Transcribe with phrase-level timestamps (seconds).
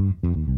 [0.00, 0.57] Mm-hmm.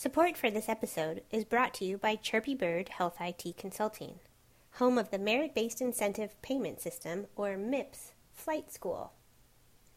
[0.00, 4.20] Support for this episode is brought to you by Chirpy Bird Health IT Consulting,
[4.74, 9.14] home of the Merit Based Incentive Payment System, or MIPS, Flight School.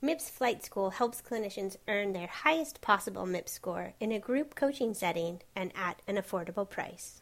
[0.02, 4.96] MIPS Flight School helps clinicians earn their highest possible MIPS score in a group coaching
[4.96, 7.22] setting and at an affordable price.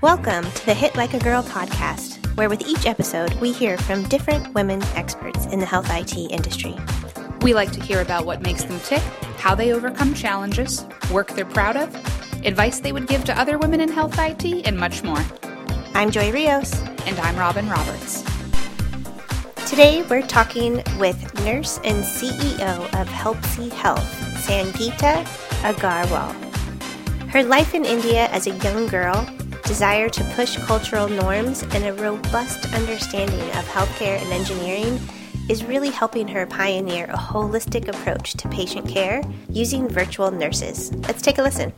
[0.00, 4.04] Welcome to the Hit Like a Girl podcast, where with each episode we hear from
[4.04, 6.72] different women experts in the health IT industry.
[7.42, 9.02] We like to hear about what makes them tick,
[9.38, 11.92] how they overcome challenges, work they're proud of,
[12.46, 15.18] advice they would give to other women in health IT, and much more.
[15.94, 16.80] I'm Joy Rios.
[17.06, 18.22] And I'm Robin Roberts.
[19.68, 24.08] Today we're talking with nurse and CEO of Helpsy Health,
[24.46, 25.24] Sangeeta
[25.62, 26.32] Agarwal.
[27.30, 29.28] Her life in India as a young girl
[29.68, 34.98] desire to push cultural norms, and a robust understanding of healthcare and engineering
[35.50, 40.90] is really helping her pioneer a holistic approach to patient care using virtual nurses.
[41.06, 41.70] Let's take a listen.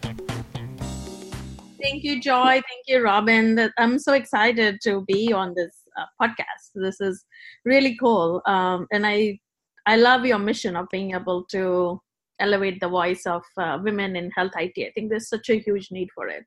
[1.83, 2.63] Thank you, Joy.
[2.69, 3.69] Thank you, Robin.
[3.77, 6.71] I'm so excited to be on this uh, podcast.
[6.77, 7.25] This is
[7.65, 9.41] really cool, um, and I
[9.87, 12.01] I love your mission of being able to
[12.39, 14.79] elevate the voice of uh, women in health IT.
[14.79, 16.45] I think there's such a huge need for it.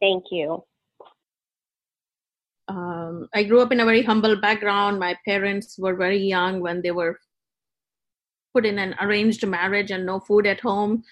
[0.00, 0.64] Thank you.
[2.68, 4.98] Um, I grew up in a very humble background.
[4.98, 7.18] My parents were very young when they were
[8.52, 11.02] put in an arranged marriage and no food at home.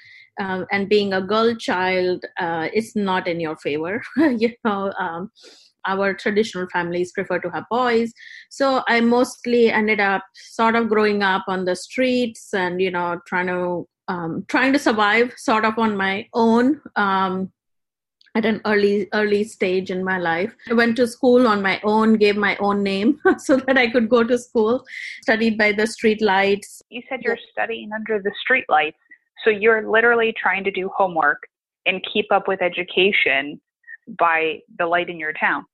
[0.41, 4.03] Um, and being a girl child uh, is not in your favor.
[4.17, 5.31] you know, um,
[5.87, 8.13] our traditional families prefer to have boys.
[8.51, 13.21] So I mostly ended up sort of growing up on the streets and you know
[13.27, 16.81] trying to um, trying to survive sort of on my own.
[16.97, 17.53] Um,
[18.35, 20.55] at an early early stage in my life.
[20.69, 24.09] I went to school on my own gave my own name so that i could
[24.09, 24.85] go to school.
[25.23, 26.83] Studied by the street lights.
[26.91, 28.99] You said you're studying under the street lights
[29.45, 31.43] so you're literally trying to do homework
[31.87, 33.61] and keep up with education
[34.19, 35.65] by the light in your town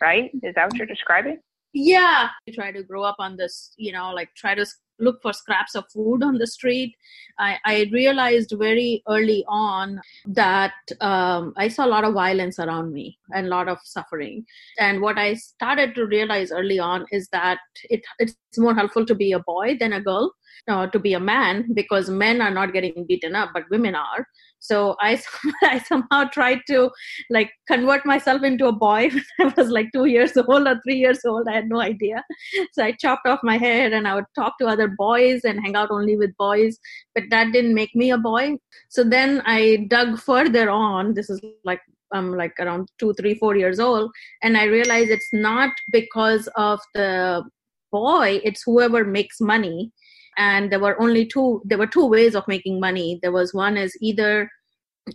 [0.00, 0.30] right?
[0.42, 1.38] Is that what you're describing?
[1.72, 2.28] Yeah.
[2.46, 4.66] I try to grow up on this you know like try to
[4.98, 6.94] look for scraps of food on the street.
[7.38, 12.92] I, I realized very early on that um, I saw a lot of violence around
[12.92, 14.44] me and a lot of suffering.
[14.78, 19.14] And what I started to realize early on is that it, it's more helpful to
[19.14, 20.32] be a boy than a girl,
[20.66, 24.26] uh, to be a man, because men are not getting beaten up, but women are
[24.60, 25.20] so i
[25.62, 26.90] i somehow tried to
[27.30, 30.94] like convert myself into a boy when i was like 2 years old or 3
[30.94, 31.48] years old.
[31.48, 32.24] I had no idea.
[32.72, 35.76] So i chopped off my hair and i would talk to other boys and hang
[35.76, 36.78] out only with boys
[37.14, 38.56] but that didn't make me a boy.
[38.88, 41.14] So then i dug further on.
[41.14, 41.80] This is like
[42.12, 44.10] I'm like around two, three, four years old,
[44.42, 47.44] and I realized it's not because of the
[47.92, 49.92] boy; it's whoever makes money.
[50.36, 53.18] And there were only two there were two ways of making money.
[53.22, 54.48] There was one is either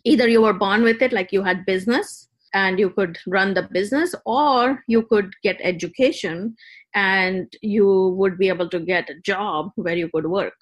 [0.04, 3.68] either you were born with it like you had business and you could run the
[3.72, 6.56] business or you could get education
[6.94, 10.54] and you would be able to get a job where you could work.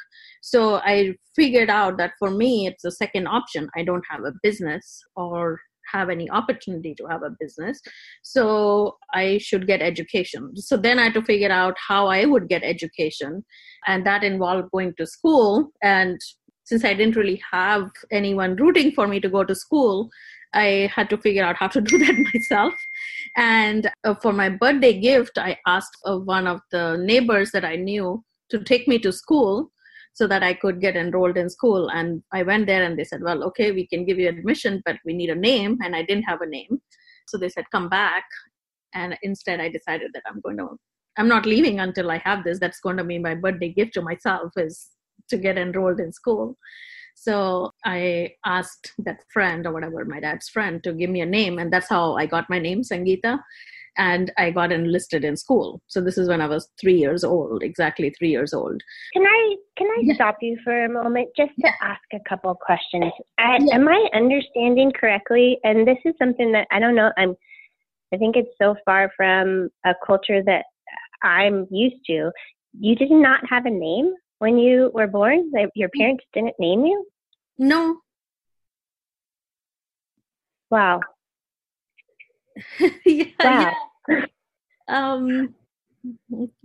[0.41, 3.69] So i figured out that for me it's a second option.
[3.75, 5.59] I don't have a business or
[5.91, 7.79] have any opportunity to have a business.
[8.23, 10.55] So i should get education.
[10.55, 13.43] So then i had to figure out how i would get education
[13.87, 16.19] and that involved going to school and
[16.71, 17.89] since i didn't really have
[18.19, 20.09] anyone rooting for me to go to school
[20.53, 22.73] i had to figure out how to do that myself
[23.37, 27.75] and uh, for my birthday gift i asked uh, one of the neighbors that i
[27.75, 29.71] knew to take me to school
[30.13, 31.89] so that I could get enrolled in school.
[31.89, 34.97] And I went there and they said, well, okay, we can give you admission, but
[35.05, 35.77] we need a name.
[35.81, 36.81] And I didn't have a name.
[37.27, 38.25] So they said, come back.
[38.93, 40.77] And instead, I decided that I'm going to,
[41.17, 42.59] I'm not leaving until I have this.
[42.59, 44.89] That's going to be my birthday gift to myself is
[45.31, 46.57] to get enrolled in school.
[47.15, 51.59] So I asked that friend or whatever, my dad's friend, to give me a name.
[51.59, 53.39] And that's how I got my name, Sangeeta
[53.97, 55.81] and I got enlisted in school.
[55.87, 58.81] So this is when I was three years old, exactly three years old.
[59.13, 60.13] Can I can I yeah.
[60.15, 63.11] stop you for a moment just to ask a couple questions?
[63.37, 63.75] I, yeah.
[63.75, 65.59] Am I understanding correctly?
[65.63, 67.11] And this is something that I don't know.
[67.17, 67.35] I'm
[68.13, 70.65] I think it's so far from a culture that
[71.23, 72.31] I'm used to.
[72.79, 75.51] You did not have a name when you were born.
[75.75, 77.05] Your parents didn't name you.
[77.59, 77.97] No.
[80.71, 81.01] Wow.
[83.05, 83.73] yeah, wow.
[84.09, 84.25] yeah.
[84.87, 85.53] Um,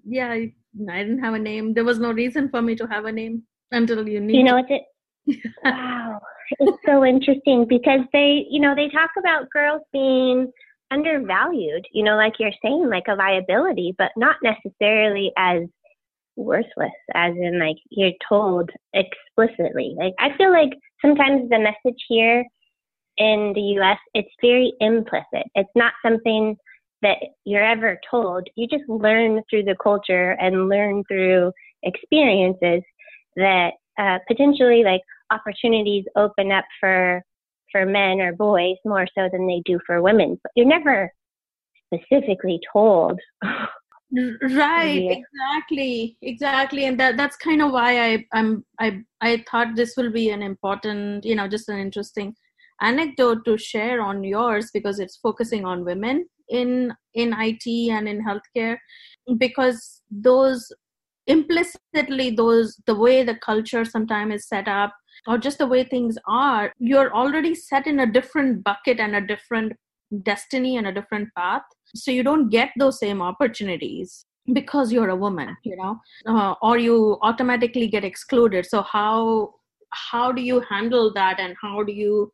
[0.05, 0.53] yeah, I,
[0.91, 1.75] I didn't have a name.
[1.75, 4.39] There was no reason for me to have a name until you knew.
[4.39, 4.69] You know, it's
[5.29, 5.53] it.
[5.65, 6.19] wow,
[6.59, 10.51] it's so interesting because they, you know, they talk about girls being
[10.91, 11.87] undervalued.
[11.93, 15.69] You know, like you're saying, like a liability, but not necessarily as
[16.37, 20.71] worthless as in like you're told explicitly like i feel like
[21.03, 22.45] sometimes the message here
[23.19, 25.47] in the US, it's very implicit.
[25.55, 26.57] It's not something
[27.03, 28.47] that you're ever told.
[28.57, 31.53] You just learn through the culture and learn through
[31.83, 32.83] experiences
[33.37, 37.23] that uh, potentially like opportunities open up for
[37.73, 40.39] for men or boys more so than they do for women.
[40.43, 41.13] But you're never
[41.93, 43.19] specifically told.
[44.43, 49.97] right exactly exactly and that that's kind of why i i'm i i thought this
[49.97, 52.35] will be an important you know just an interesting
[52.81, 58.25] anecdote to share on yours because it's focusing on women in in IT and in
[58.25, 58.77] healthcare
[59.39, 60.73] because those
[61.27, 64.95] implicitly those the way the culture sometimes is set up
[65.27, 69.27] or just the way things are you're already set in a different bucket and a
[69.27, 69.73] different
[70.23, 71.63] destiny and a different path
[71.95, 76.79] so you don't get those same opportunities because you're a woman you know uh, or
[76.79, 78.67] you automatically get excluded.
[78.67, 79.55] So how
[79.91, 82.33] how do you handle that and how do you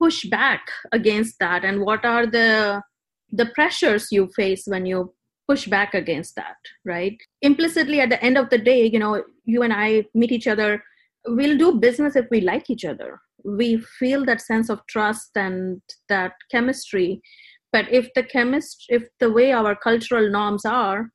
[0.00, 1.64] push back against that?
[1.64, 2.82] And what are the
[3.30, 5.12] the pressures you face when you
[5.48, 7.16] push back against that right?
[7.42, 10.82] Implicitly at the end of the day you know you and i meet each other.
[11.26, 13.18] We'll do business if we like each other.
[13.44, 17.22] We feel that sense of trust and that chemistry
[17.74, 21.10] but if the chemist if the way our cultural norms are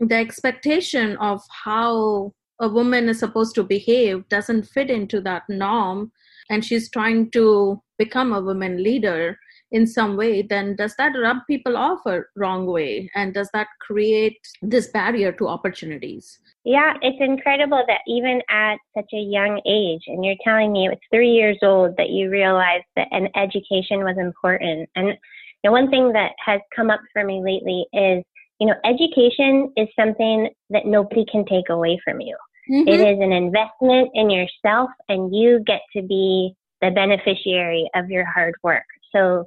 [0.00, 6.12] the expectation of how a woman is supposed to behave doesn't fit into that norm
[6.50, 9.38] and she's trying to become a woman leader
[9.72, 13.10] in some way then does that rub people off a wrong way?
[13.14, 16.38] And does that create this barrier to opportunities?
[16.64, 21.00] Yeah it's incredible that even at such a young age and you're telling me it's
[21.10, 25.16] three years old that you realized that an education was important and
[25.64, 28.24] the one thing that has come up for me lately is
[28.60, 32.36] you know education is something that nobody can take away from you
[32.70, 32.88] Mm-hmm.
[32.88, 38.24] It is an investment in yourself, and you get to be the beneficiary of your
[38.24, 38.84] hard work.
[39.14, 39.44] So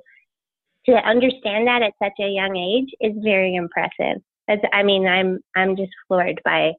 [0.85, 4.21] to understand that at such a young age is very impressive.
[4.47, 6.73] As, I mean, I'm I'm just floored by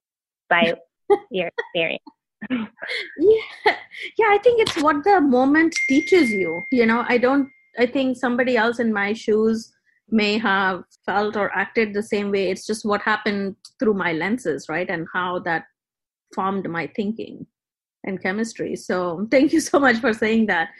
[0.48, 0.74] by
[1.30, 2.02] your experience.
[2.50, 3.76] yeah,
[4.16, 4.26] yeah.
[4.30, 6.62] I think it's what the moment teaches you.
[6.72, 7.50] You know, I don't.
[7.78, 9.72] I think somebody else in my shoes
[10.08, 12.50] may have felt or acted the same way.
[12.50, 14.88] It's just what happened through my lenses, right?
[14.88, 15.64] And how that
[16.34, 17.46] formed my thinking
[18.04, 18.76] and chemistry.
[18.76, 20.70] So thank you so much for saying that.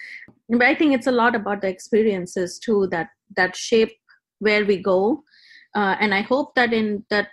[0.49, 3.93] But I think it's a lot about the experiences too that that shape
[4.41, 5.23] where we go.
[5.77, 7.29] Uh, and I hope that in that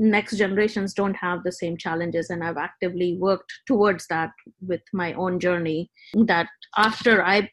[0.00, 4.30] next generations don't have the same challenges and i've actively worked towards that
[4.66, 5.90] with my own journey
[6.26, 6.48] that
[6.78, 7.46] after i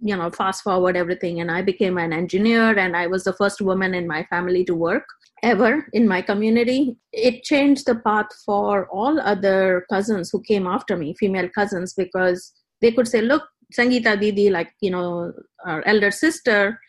[0.00, 3.60] you know fast forward everything and i became an engineer and i was the first
[3.60, 5.04] woman in my family to work
[5.42, 6.96] ever in my community.
[7.12, 12.52] It changed the path for all other cousins who came after me female cousins because
[12.80, 13.42] they could say look
[13.72, 15.32] sangeeta didi like you know
[15.64, 16.80] our elder sister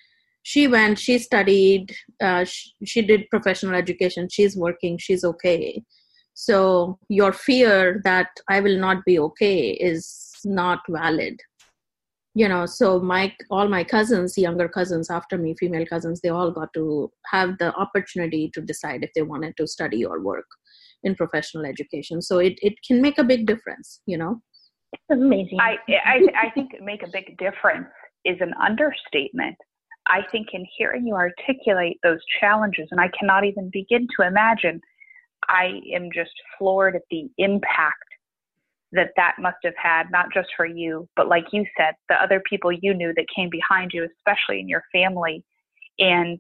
[0.41, 5.83] she went she studied uh, she, she did professional education she's working she's okay.
[6.33, 11.39] So your fear that i will not be okay is not valid
[12.33, 16.51] you know so my all my cousins younger cousins after me female cousins they all
[16.51, 20.45] got to have the opportunity to decide if they wanted to study or work
[21.03, 22.21] in professional education.
[22.21, 24.41] So it, it can make a big difference you know?
[25.09, 25.59] Amazing.
[25.59, 27.87] I, I i think make a big difference
[28.25, 29.55] is an understatement.
[30.07, 34.81] I think in hearing you articulate those challenges and i cannot even begin to imagine
[35.47, 38.10] i am just floored at the impact
[38.93, 42.41] that that must have had, not just for you, but like you said, the other
[42.49, 45.43] people you knew that came behind you, especially in your family.
[45.99, 46.39] And,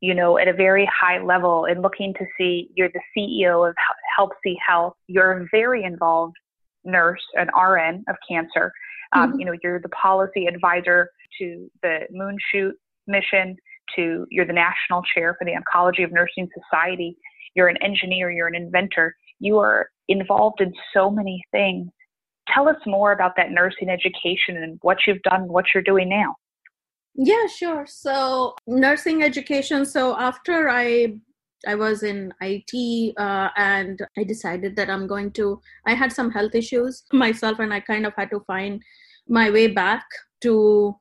[0.00, 3.74] you know, at a very high level, and looking to see you're the CEO of
[4.16, 6.36] Help See Health, you're a very involved
[6.84, 8.72] nurse, an RN of cancer.
[9.12, 9.40] Um, mm-hmm.
[9.40, 12.72] You know, you're the policy advisor to the Moonshot
[13.06, 13.56] mission,
[13.96, 17.16] to you're the national chair for the Oncology of Nursing Society.
[17.54, 19.14] You're an engineer, you're an inventor.
[19.44, 21.90] You are involved in so many things.
[22.52, 26.34] Tell us more about that nursing education and what you've done, what you're doing now.
[27.14, 27.86] Yeah, sure.
[27.86, 29.84] So, nursing education.
[29.84, 31.18] So, after I
[31.66, 35.60] I was in IT uh, and I decided that I'm going to.
[35.86, 38.82] I had some health issues myself, and I kind of had to find
[39.28, 40.04] my way back
[40.42, 40.96] to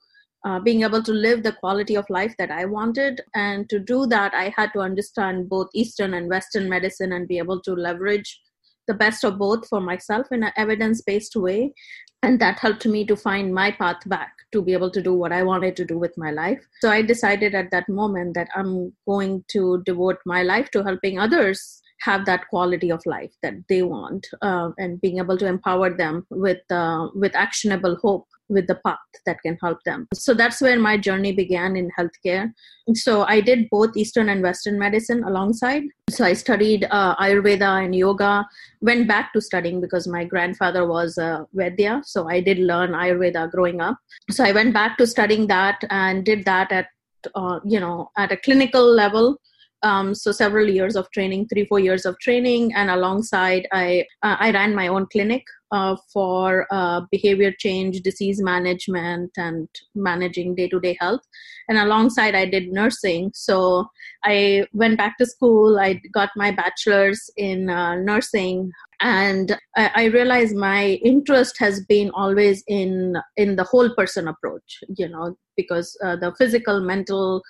[0.46, 3.22] uh, being able to live the quality of life that I wanted.
[3.34, 7.38] And to do that, I had to understand both Eastern and Western medicine and be
[7.38, 8.40] able to leverage
[8.88, 11.74] the best of both for myself in an evidence based way.
[12.22, 15.32] And that helped me to find my path back to be able to do what
[15.32, 16.60] I wanted to do with my life.
[16.82, 21.20] So I decided at that moment that I'm going to devote my life to helping
[21.20, 25.90] others have that quality of life that they want uh, and being able to empower
[26.04, 30.08] them with uh, with actionable hope with the path that can help them.
[30.14, 32.52] So that's where my journey began in healthcare.
[32.94, 35.84] So I did both Eastern and Western medicine alongside.
[36.10, 38.46] So I studied uh, Ayurveda and yoga,
[38.82, 42.06] went back to studying because my grandfather was a Vaidya.
[42.06, 43.98] So I did learn Ayurveda growing up.
[44.30, 46.88] So I went back to studying that and did that at,
[47.36, 49.38] uh, you know, at a clinical level.
[49.84, 54.38] Um, so several years of training, three four years of training, and alongside I uh,
[54.40, 60.70] I ran my own clinic uh, for uh, behavior change, disease management, and managing day
[60.70, 61.22] to day health.
[61.68, 63.32] And alongside, I did nursing.
[63.34, 63.88] So
[64.24, 65.80] I went back to school.
[65.80, 68.72] I got my bachelor's in uh, nursing.
[69.02, 74.80] And I, I realized my interest has been always in in the whole person approach,
[74.96, 77.42] you know, because uh, the physical, mental,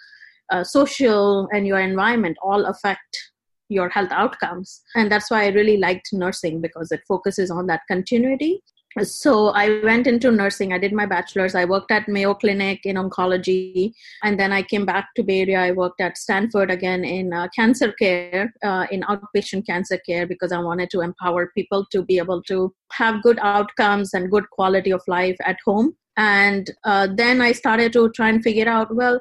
[0.52, 3.18] uh, social, and your environment all affect
[3.70, 4.82] your health outcomes.
[4.96, 8.62] And that's why I really liked nursing because it focuses on that continuity.
[9.02, 10.72] So I went into nursing.
[10.72, 11.56] I did my bachelor's.
[11.56, 13.92] I worked at Mayo Clinic in oncology,
[14.24, 15.60] and then I came back to Bay Area.
[15.60, 20.52] I worked at Stanford again in uh, cancer care, uh, in outpatient cancer care, because
[20.52, 24.92] I wanted to empower people to be able to have good outcomes and good quality
[24.92, 25.96] of life at home.
[26.16, 29.20] And uh, then I started to try and figure out, well,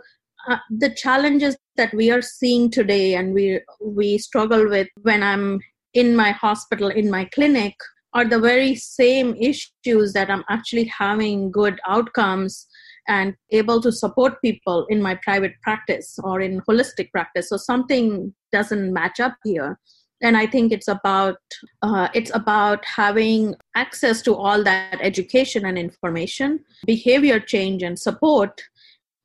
[0.49, 5.61] uh, the challenges that we are seeing today and we we struggle with when i'm
[5.95, 7.75] in my hospital in my clinic
[8.15, 12.67] are the very same issues that i'm actually having good outcomes
[13.09, 17.49] and able to support people in my private practice or in holistic practice.
[17.49, 19.79] So something doesn't match up here.
[20.25, 21.39] And i think it's about
[21.83, 28.63] uh, it's about having access to all that education and information behavior change and support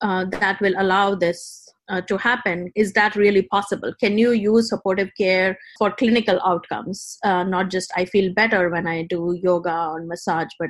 [0.01, 2.71] uh, that will allow this uh, to happen?
[2.75, 3.93] Is that really possible?
[3.99, 7.17] Can you use supportive care for clinical outcomes?
[7.23, 10.69] Uh, not just i feel better when i do yoga or massage but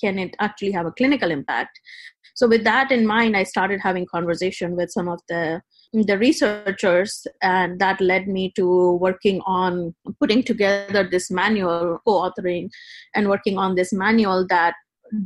[0.00, 1.78] can it actually have a clinical impact?
[2.34, 5.60] So with that in mind i started having conversation with some of the
[5.92, 12.70] the researchers and that led me to working on putting together this manual co-authoring
[13.14, 14.74] and working on this manual that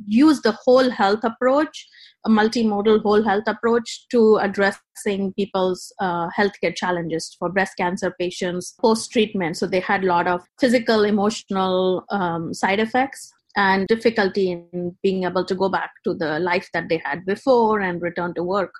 [0.07, 1.87] use the whole health approach
[2.26, 8.75] a multimodal whole health approach to addressing people's uh, healthcare challenges for breast cancer patients
[8.80, 9.56] post treatment.
[9.56, 15.25] So they had a lot of physical, emotional um, side effects and difficulty in being
[15.25, 18.73] able to go back to the life that they had before and return to work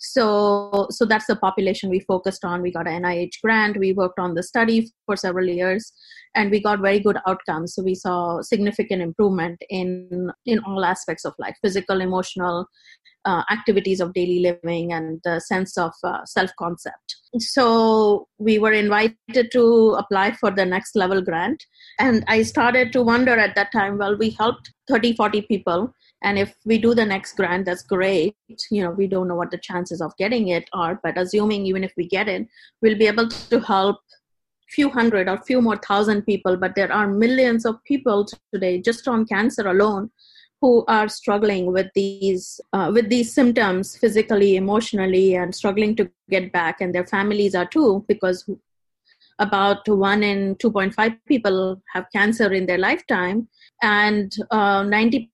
[0.00, 2.62] so so that's the population we focused on.
[2.62, 3.76] We got an nih grant.
[3.78, 5.92] We worked on the study for several years
[6.34, 7.74] and we got very good outcomes.
[7.74, 12.66] So we saw significant improvement in in all aspects of life physical emotional
[13.24, 18.72] uh, activities of daily living and the sense of uh, self concept so we were
[18.72, 21.62] invited to apply for the next level grant
[21.98, 26.38] and i started to wonder at that time well we helped 30 40 people and
[26.38, 28.36] if we do the next grant that's great.
[28.70, 31.84] You know we don't know what the chances of getting it are but assuming even
[31.84, 32.46] if we get it
[32.82, 34.00] we'll be able to help
[34.68, 39.08] few hundred or few more thousand people but there are millions of people today just
[39.08, 40.10] on cancer alone
[40.60, 46.52] who are struggling with these uh, with these symptoms physically emotionally and struggling to get
[46.52, 48.48] back and their families are too because
[49.40, 53.48] about 1 in 2.5 people have cancer in their lifetime
[53.82, 55.28] and uh, 90%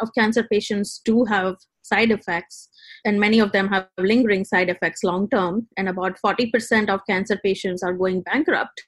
[0.00, 2.68] of cancer patients do have side effects
[3.04, 7.38] and many of them have lingering side effects long term and about 40% of cancer
[7.44, 8.82] patients are going bankrupt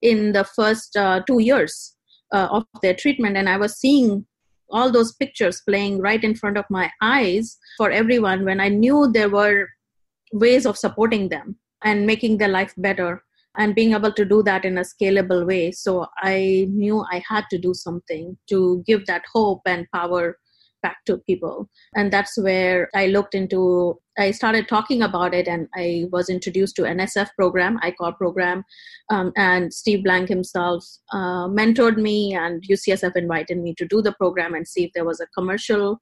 [0.00, 1.94] in the first uh, two years
[2.32, 3.36] uh, of their treatment.
[3.36, 4.26] And i was seeing
[4.70, 9.10] all those pictures playing right in front of my eyes for everyone when i knew
[9.12, 9.68] there were
[10.32, 13.22] ways of supporting them and making their life better
[13.56, 15.72] and being able to do that in a scalable way.
[15.72, 20.38] So i knew i had to do something to give that hope and power
[20.82, 21.68] back to people.
[21.94, 26.76] And that's where i looked into i started talking about it and i was introduced
[26.76, 28.64] to nsf program I-Corps program.
[29.10, 34.12] Um, and steve blank himself uh, mentored me and ucsf invited me to do the
[34.12, 36.00] program and see if there was a commercial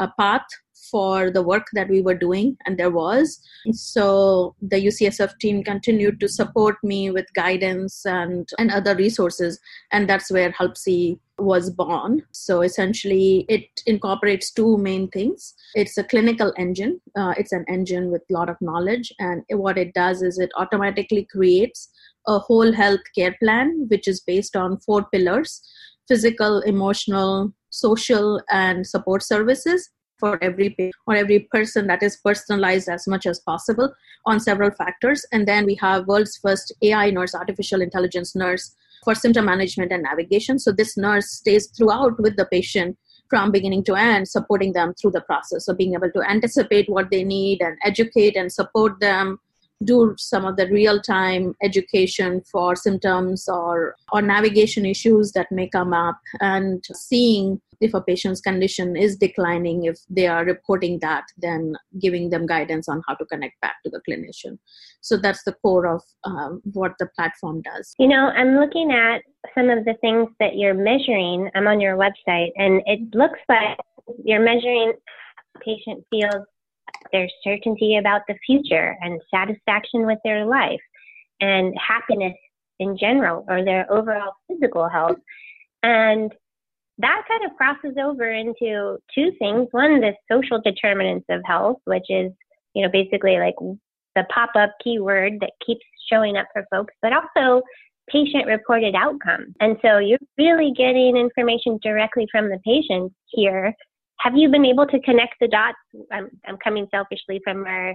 [0.00, 0.46] uh, path
[0.90, 3.40] for the work that we were doing, and there was.
[3.72, 9.58] So the UCSF team continued to support me with guidance and, and other resources,
[9.92, 12.22] and that's where Helpsy was born.
[12.32, 15.54] So essentially, it incorporates two main things.
[15.74, 17.00] It's a clinical engine.
[17.16, 20.50] Uh, it's an engine with a lot of knowledge, and what it does is it
[20.56, 21.88] automatically creates
[22.26, 25.62] a whole health care plan, which is based on four pillars:
[26.08, 30.74] physical, emotional, social, and support services for every
[31.06, 33.92] or every person that is personalized as much as possible
[34.26, 35.24] on several factors.
[35.32, 40.02] And then we have world's first ai nurse artificial intelligence nurse for symptom management and
[40.02, 40.58] navigation.
[40.58, 42.96] So this nurse stays throughout with the patient
[43.28, 45.66] from beginning to end supporting them through the process.
[45.66, 49.38] So being able to anticipate what they need and educate and support them
[49.82, 55.68] do some of the real time education for symptoms or or navigation issues that may
[55.68, 61.24] come up and seeing if a patient's condition is declining if they are reporting that
[61.36, 64.58] then giving them guidance on how to connect back to the clinician.
[65.00, 67.94] So that's the core of um, what the platform does.
[67.98, 69.22] You know i'm looking at
[69.54, 71.50] some of the things that you're measuring.
[71.54, 73.78] I'm on your website and it looks like
[74.24, 74.92] you're measuring
[75.64, 76.44] patient feels
[77.12, 80.80] their certainty about the future and satisfaction with their life
[81.40, 82.34] and happiness
[82.78, 85.18] in general or their overall physical health.
[85.82, 86.32] And
[86.98, 89.68] that kind of crosses over into two things.
[89.72, 92.32] One, the social determinants of health, which is,
[92.74, 93.56] you know, basically like
[94.14, 97.62] the pop up keyword that keeps showing up for folks, but also
[98.08, 99.54] patient reported outcomes.
[99.60, 103.74] And so you're really getting information directly from the patients here
[104.24, 105.76] have you been able to connect the dots?
[106.10, 107.94] I'm, I'm coming selfishly from our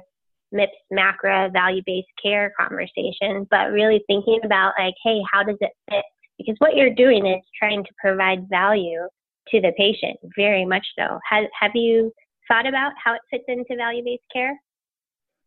[0.53, 5.71] MIPS MACRA value based care conversation, but really thinking about like, hey, how does it
[5.89, 6.05] fit?
[6.39, 9.01] Because what you're doing is trying to provide value
[9.49, 11.19] to the patient, very much so.
[11.29, 12.11] Have, have you
[12.47, 14.57] thought about how it fits into value based care?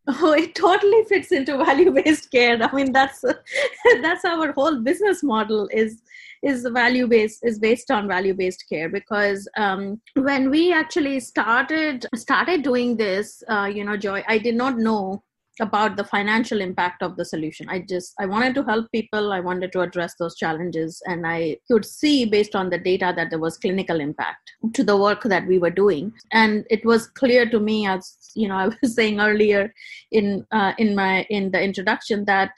[0.07, 2.61] Oh, it totally fits into value-based care.
[2.61, 3.23] I mean, that's
[4.01, 6.01] that's our whole business model is
[6.41, 12.97] is value-based is based on value-based care because um, when we actually started started doing
[12.97, 15.23] this, uh, you know, Joy, I did not know
[15.59, 17.69] about the financial impact of the solution.
[17.69, 19.31] I just i wanted to help people.
[19.31, 21.01] I wanted to address those challenges.
[21.05, 24.97] And i could see based on the data that there was clinical impact to the
[24.97, 26.11] work that we were doing.
[26.31, 29.73] And it was clear to me as you know i was saying earlier
[30.11, 32.51] in uh, in my in the introduction that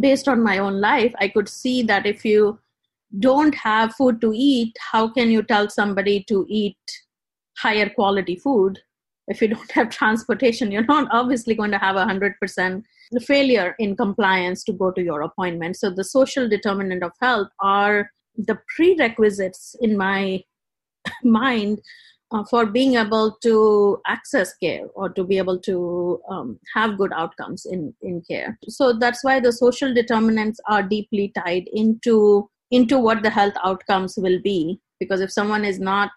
[0.00, 2.58] based on my own life i could see that if you
[3.18, 6.78] don't have food to eat how can you tell somebody to eat
[7.58, 8.78] higher quality food
[9.28, 12.82] if you don't have transportation you're not obviously going to have a 100%
[13.20, 15.76] failure in compliance to go to your appointment.
[15.76, 20.42] So the social determinant of health are the prerequisites in my
[21.22, 21.80] mind
[22.30, 27.12] uh, for being able to access care or to be able to um, have good
[27.14, 28.58] outcomes in, in care.
[28.68, 34.14] So that's why the social determinants are deeply tied into into what the health outcomes
[34.16, 34.80] will be.
[34.98, 36.10] Because if someone is not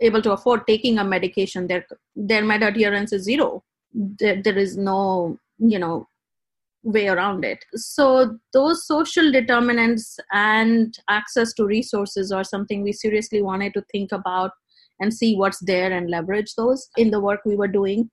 [0.00, 1.86] able to afford taking a medication their
[2.16, 3.62] their med adherence is zero.
[3.92, 6.06] There, there is no you know
[6.82, 7.64] way around it.
[7.74, 14.12] So those social determinants and access to resources are something we seriously wanted to think
[14.12, 14.52] about
[14.98, 18.10] and see what's there and leverage those in the work we were doing.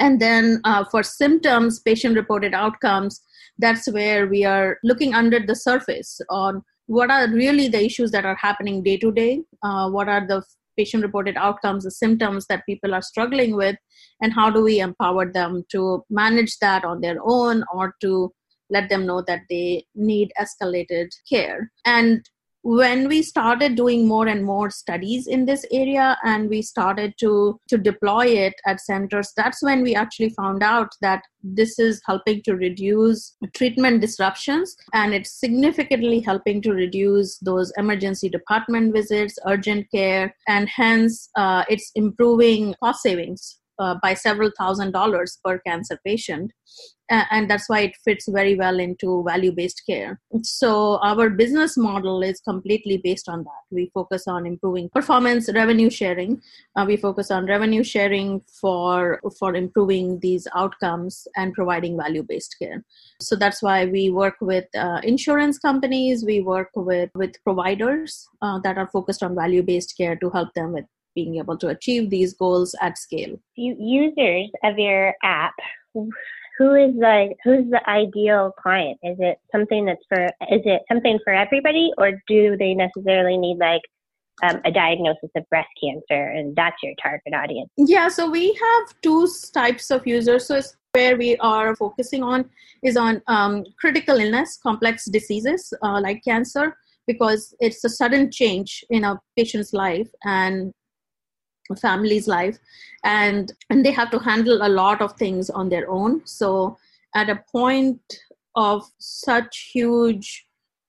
[0.00, 3.20] And then uh, for symptoms patient reported outcomes
[3.58, 8.24] that's where we are looking under the surface on what are really the issues that
[8.24, 10.42] are happening day to day uh, what are the
[10.76, 13.76] patient reported outcomes, the symptoms that people are struggling with,
[14.20, 18.32] and how do we empower them to manage that on their own or to
[18.70, 21.70] let them know that they need escalated care.
[21.84, 22.24] And
[22.62, 27.58] when we started doing more and more studies in this area and we started to
[27.68, 32.40] to deploy it at centers that's when we actually found out that this is helping
[32.42, 39.84] to reduce treatment disruptions and it's significantly helping to reduce those emergency department visits urgent
[39.90, 45.98] care and hence uh, it's improving cost savings uh, by several thousand dollars per cancer
[46.06, 46.52] patient
[47.30, 50.20] and that's why it fits very well into value based care.
[50.42, 53.62] So our business model is completely based on that.
[53.70, 56.40] We focus on improving performance revenue sharing.
[56.74, 62.56] Uh, we focus on revenue sharing for for improving these outcomes and providing value based
[62.58, 62.82] care.
[63.20, 66.24] So that's why we work with uh, insurance companies.
[66.24, 70.54] We work with with providers uh, that are focused on value based care to help
[70.54, 73.38] them with being able to achieve these goals at scale.
[73.54, 75.52] Users of your app
[76.58, 78.98] who is the who's the ideal client?
[79.02, 83.58] Is it something that's for is it something for everybody, or do they necessarily need
[83.58, 83.82] like
[84.42, 87.70] um, a diagnosis of breast cancer, and that's your target audience?
[87.76, 90.46] Yeah, so we have two types of users.
[90.46, 90.60] So
[90.92, 92.50] where we are focusing on
[92.82, 98.84] is on um, critical illness, complex diseases uh, like cancer, because it's a sudden change
[98.90, 100.72] in a patient's life, and
[101.76, 102.58] family's life.
[103.04, 106.22] And and they have to handle a lot of things on their own.
[106.24, 106.78] So
[107.14, 108.00] at a point
[108.54, 110.46] of such huge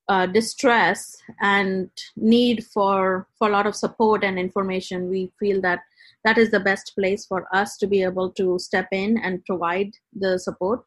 [0.10, 5.80] uh, distress and need for for a lot of support and information we feel that
[6.26, 9.92] that is the best place for us to be able to step in and provide
[10.14, 10.82] the support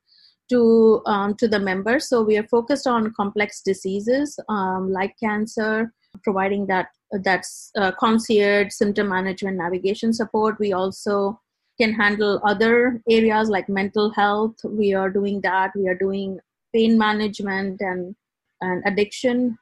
[0.49, 2.09] to um, to the members.
[2.09, 8.73] So we are focused on complex diseases um, like cancer providing that that's uh, concierge
[8.73, 10.59] symptom management navigation support.
[10.59, 11.41] We also
[11.81, 14.57] can handle other areas like mental health.
[14.65, 15.73] We are doing that.
[15.75, 16.41] We are doing
[16.75, 18.15] pain management and
[18.61, 19.59] and addiction.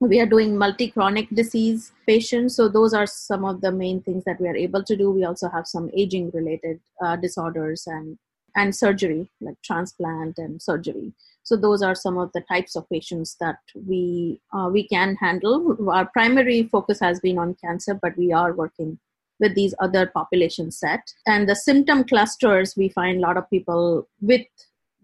[0.00, 2.54] We are doing multi chronic disease patients.
[2.56, 5.10] So those are some of the main things that we are able to do.
[5.10, 8.18] We also have some aging related uh, disorders and
[8.56, 11.12] and surgery like transplant and surgery
[11.46, 15.76] so those are some of the types of patients that we uh, we can handle.
[15.88, 18.98] Our primary focus has been on cancer, but we are working
[19.38, 21.12] with these other population set.
[21.24, 24.44] And the symptom clusters, we find a lot of people with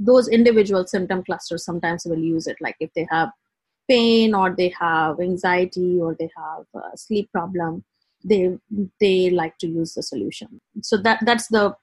[0.01, 2.57] those individual symptom clusters sometimes will use it.
[2.61, 3.31] Like if they have
[3.89, 7.85] pain or they have anxiety or they have sleep problem,
[8.25, 8.59] they
[8.99, 10.61] they like to use the solution.
[10.83, 11.77] So that that's the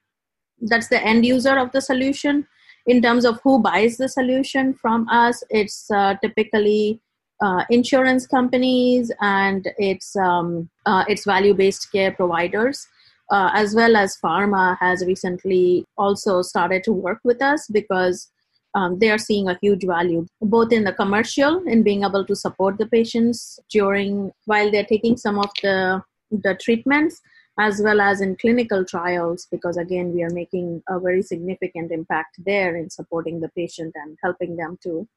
[0.62, 2.48] that's the end user of the solution
[2.86, 7.00] in terms of who buys the solution from us, it's uh, typically
[7.41, 12.88] uh, insurance companies and it's um, uh, it's value based care providers.
[13.32, 18.32] Uh, as well as pharma has recently also started to work with us because
[18.74, 22.36] um, they are seeing a huge value both in the commercial in being able to
[22.36, 27.22] support the patients during while they're taking some of the the treatments
[27.60, 32.38] as well as in clinical trials, because again, we are making a very significant impact
[32.45, 35.08] there in supporting the patient and helping them to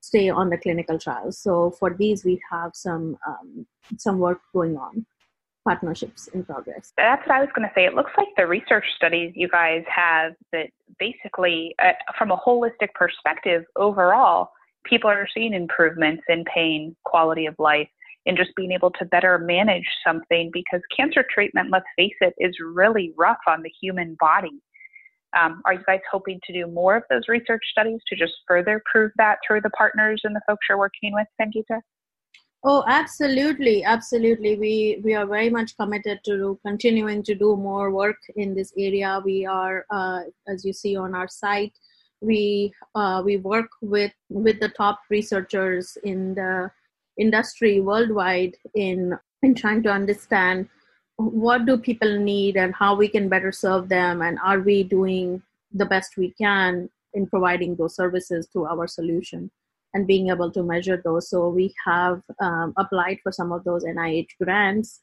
[0.00, 1.38] stay on the clinical trials.
[1.38, 3.66] So for these, we have some um,
[3.98, 5.04] some work going on,
[5.68, 6.92] partnerships in progress.
[6.96, 7.84] That's what I was going to say.
[7.84, 12.94] It looks like the research studies you guys have that basically, uh, from a holistic
[12.94, 14.52] perspective, overall,
[14.84, 17.88] people are seeing improvements in pain, quality of life,
[18.26, 22.54] and just being able to better manage something because cancer treatment, let's face it, is
[22.62, 24.62] really rough on the human body.
[25.38, 28.82] Um, are you guys hoping to do more of those research studies to just further
[28.90, 31.80] prove that through the partners and the folks you're working with, Sangeeta?
[32.62, 34.58] Oh, absolutely, absolutely.
[34.58, 39.22] We we are very much committed to continuing to do more work in this area.
[39.24, 41.72] We are, uh, as you see on our site,
[42.20, 46.70] we uh, we work with with the top researchers in the
[47.20, 50.68] industry worldwide in in trying to understand
[51.16, 55.42] what do people need and how we can better serve them and are we doing
[55.72, 59.50] the best we can in providing those services through our solution
[59.94, 61.28] and being able to measure those.
[61.28, 65.00] So we have um, applied for some of those nih grants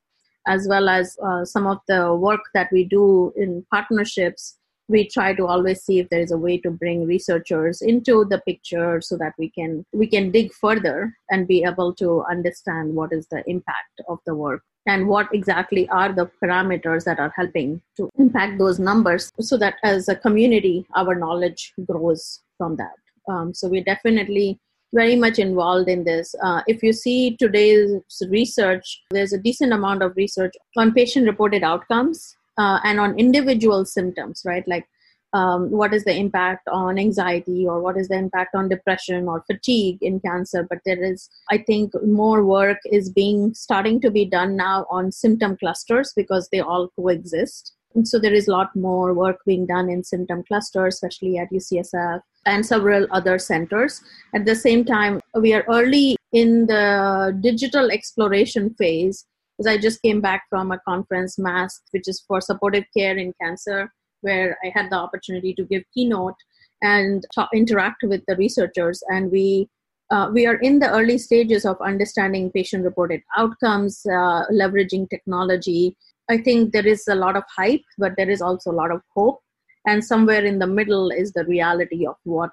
[0.47, 5.33] as well as uh, some of the work that we do in partnerships we try
[5.33, 9.17] to always see if there is a way to bring researchers into the picture so
[9.17, 13.43] that we can we can dig further and be able to understand what is the
[13.47, 18.57] impact of the work and what exactly are the parameters that are helping to impact
[18.57, 22.95] those numbers so that as a community our knowledge grows from that
[23.29, 24.59] um, so we're definitely
[24.93, 26.33] very much involved in this.
[26.41, 27.91] Uh, if you see today's
[28.29, 33.85] research, there's a decent amount of research on patient reported outcomes uh, and on individual
[33.85, 34.67] symptoms, right?
[34.67, 34.87] Like
[35.33, 39.43] um, what is the impact on anxiety or what is the impact on depression or
[39.45, 40.65] fatigue in cancer?
[40.69, 45.11] But there is i think more work is being starting to be done now on
[45.11, 47.73] symptom clusters because they all coexist.
[47.95, 51.51] And so there is a lot more work being done in symptom clusters especially at
[51.51, 54.01] ucsf and several other centers.
[54.33, 59.25] At the same time we are early in the digital exploration phase
[59.57, 63.33] because I just came back from a conference, MASCC, which is for supportive care in
[63.41, 63.91] cancer,
[64.21, 66.35] where I had the opportunity to give keynote.
[66.81, 69.01] and talk, interact with the researchers.
[69.09, 69.67] And we
[70.09, 75.97] uh, we are in the early stages of understanding patient reported outcomes uh, leveraging technology.
[76.29, 79.01] I think there is a lot of hype but there is also a lot of
[79.13, 79.39] hope.
[79.85, 82.51] And somewhere in the middle is the reality of what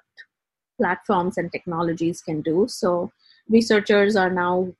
[0.81, 2.65] platforms and technologies can do.
[2.67, 3.11] So
[3.49, 4.73] researchers are now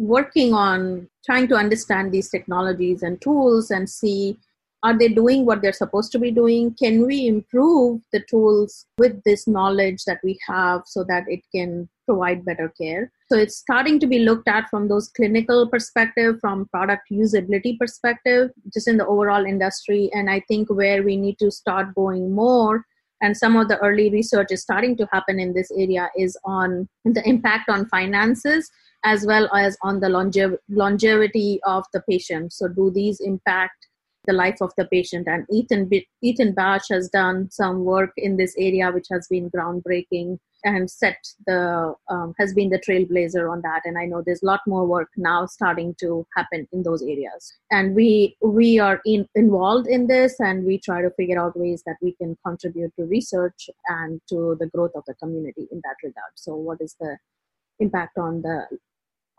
[0.00, 4.38] working on trying to understand these technologies and tools and see
[4.82, 6.74] are they doing what they're supposed to be doing?
[6.82, 11.86] Can we improve the tools with this knowledge that we have so that it can
[12.06, 13.12] provide better care?
[13.30, 18.52] So it's starting to be looked at from those clinical perspective from product usability perspective
[18.72, 20.08] just in the overall industry.
[20.14, 22.86] And i think where we need to start going more
[23.22, 26.88] and some of the early research is starting to happen in this area is on
[27.04, 28.70] the impact on finances
[29.04, 33.86] as well as on the longev- longevity of the patient so do these impact
[34.26, 35.26] the life of the patient.
[35.26, 35.90] And Ethan,
[36.22, 41.16] Ethan Basch has done some work in this area, which has been groundbreaking and set
[41.46, 43.80] the um, has been the trailblazer on that.
[43.84, 47.54] And I know there's a lot more work now starting to happen in those areas.
[47.70, 51.82] And we we are in, involved in this, and we try to figure out ways
[51.86, 55.96] that we can contribute to research and to the growth of the community in that
[56.04, 56.32] regard.
[56.34, 57.16] So, what is the
[57.78, 58.66] impact on the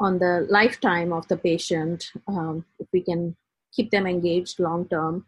[0.02, 3.36] on the lifetime of the patient um, if we can
[3.72, 5.26] keep them engaged long term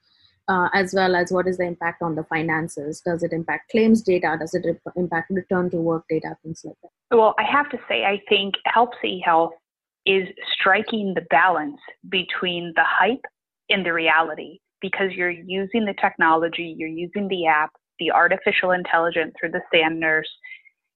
[0.48, 3.02] uh, as well as what is the impact on the finances?
[3.02, 4.36] Does it impact claims data?
[4.38, 7.18] Does it impact return to work data things like that?
[7.18, 9.54] Well i have to say i think Helpsy Health
[10.06, 13.26] is striking the balance between the hype
[13.70, 19.34] and the reality because you're using the technology you're using the app the artificial intelligence
[19.40, 20.30] through the SAM nurse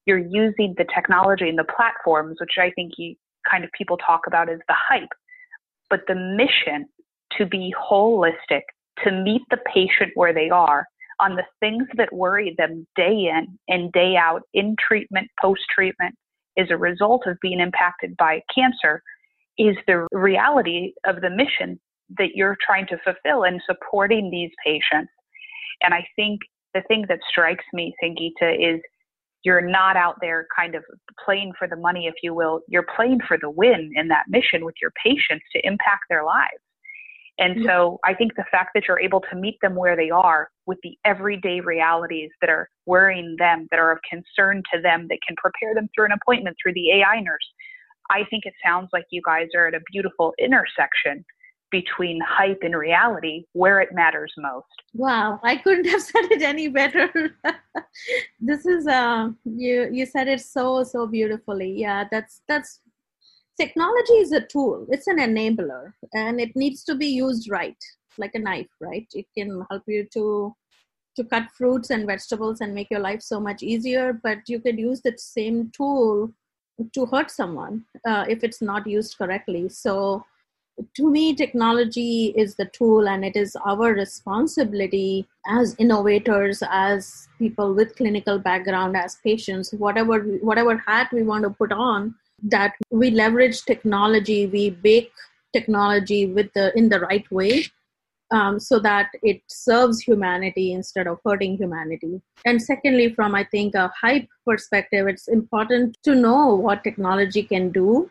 [0.04, 3.14] you're using the technology and the platforms which i think you
[3.50, 5.08] kind of people talk about as the hype
[5.90, 6.86] but the mission
[7.36, 8.62] to be holistic,
[9.04, 10.86] to meet the patient where they are
[11.20, 16.14] on the things that worry them day in and day out in treatment, post treatment,
[16.56, 19.02] as a result of being impacted by cancer,
[19.58, 21.78] is the reality of the mission
[22.16, 25.12] that you're trying to fulfill in supporting these patients.
[25.82, 26.40] And I think
[26.74, 28.80] the thing that strikes me, Sangeeta, is
[29.44, 30.84] you're not out there kind of
[31.24, 32.60] playing for the money, if you will.
[32.68, 36.62] You're playing for the win in that mission with your patients to impact their lives.
[37.40, 40.50] And so I think the fact that you're able to meet them where they are
[40.66, 45.18] with the everyday realities that are worrying them, that are of concern to them, that
[45.26, 47.46] can prepare them through an appointment through the AI nurse,
[48.10, 51.24] I think it sounds like you guys are at a beautiful intersection
[51.70, 54.66] between hype and reality where it matters most.
[54.94, 57.36] Wow, I couldn't have said it any better.
[58.40, 61.72] this is uh you you said it so so beautifully.
[61.72, 62.80] Yeah, that's that's
[63.58, 67.76] technology is a tool it's an enabler and it needs to be used right
[68.16, 70.54] like a knife right it can help you to
[71.16, 74.78] to cut fruits and vegetables and make your life so much easier but you could
[74.78, 76.32] use that same tool
[76.94, 80.24] to hurt someone uh, if it's not used correctly so
[80.94, 87.74] to me technology is the tool and it is our responsibility as innovators as people
[87.74, 93.10] with clinical background as patients whatever whatever hat we want to put on that we
[93.10, 95.12] leverage technology, we bake
[95.52, 97.64] technology with the in the right way
[98.30, 102.20] um, so that it serves humanity instead of hurting humanity.
[102.44, 107.70] And secondly, from I think a hype perspective, it's important to know what technology can
[107.70, 108.10] do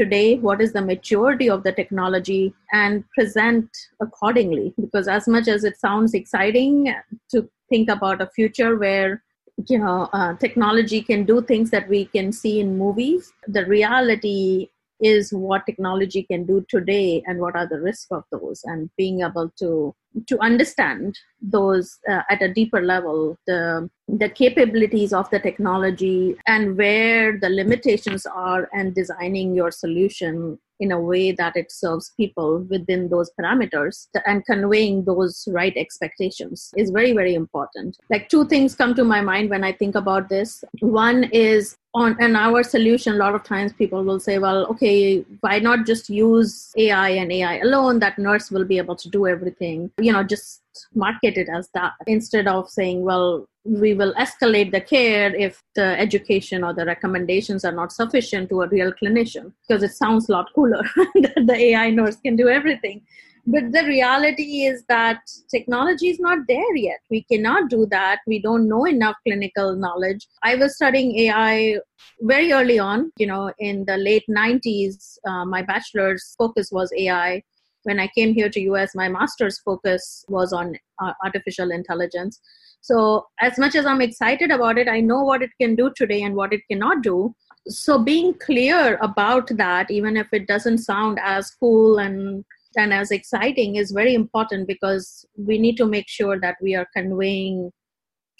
[0.00, 3.68] today, what is the maturity of the technology, and present
[4.00, 4.72] accordingly.
[4.80, 6.94] Because as much as it sounds exciting
[7.30, 9.22] to think about a future where
[9.68, 14.68] you know uh, technology can do things that we can see in movies the reality
[15.00, 19.20] is what technology can do today and what are the risks of those and being
[19.20, 19.94] able to
[20.26, 26.76] to understand those uh, at a deeper level the the capabilities of the technology and
[26.76, 32.66] where the limitations are and designing your solution in a way that it serves people
[32.70, 37.96] within those parameters and conveying those right expectations is very very important.
[38.10, 40.64] Like two things come to my mind when i think about this.
[40.80, 45.24] One is on an our solution a lot of times people will say well okay
[45.40, 47.98] why not just use ai and ai alone?
[47.98, 49.90] That nurse will be able to do everything.
[49.98, 50.62] You know just
[50.94, 55.98] market it as that instead of saying well we will escalate the care if the
[56.00, 59.52] education or the recommendations are not sufficient to a real clinician.
[59.66, 63.02] Because it sounds a lot cooler that the ai nurse can do everything
[63.46, 67.00] but the reality is that technology is not there yet.
[67.10, 68.20] We cannot do that.
[68.26, 70.26] We don't know enough clinical knowledge.
[70.42, 71.78] I was studying ai
[72.20, 77.42] very early on you know in the late 90s uh, my bachelor's focus was ai
[77.84, 82.40] when i came here to us my master's focus was on uh, artificial intelligence.
[82.82, 86.22] So as much as i'm excited about it i know what it can do today
[86.22, 87.34] and what it cannot do.
[87.68, 92.44] So being clear about that even if it doesn't sound as cool and
[92.76, 96.86] and as exciting is very important because we need to make sure that we are
[96.94, 97.72] conveying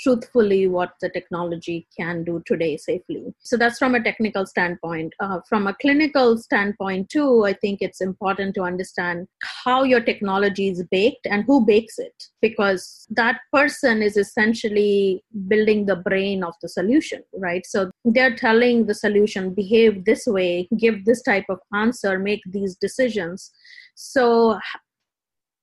[0.00, 3.34] truthfully what the technology can do today safely.
[3.40, 5.12] So that's from a technical standpoint.
[5.20, 9.28] Uh, from a clinical standpoint, too, I think it's important to understand
[9.64, 15.86] how your technology is baked and who bakes it, because that person is essentially building
[15.86, 17.66] the brain of the solution, right?
[17.66, 22.76] So they're telling the solution, behave this way, give this type of answer, make these
[22.76, 23.52] decisions.
[23.94, 24.58] So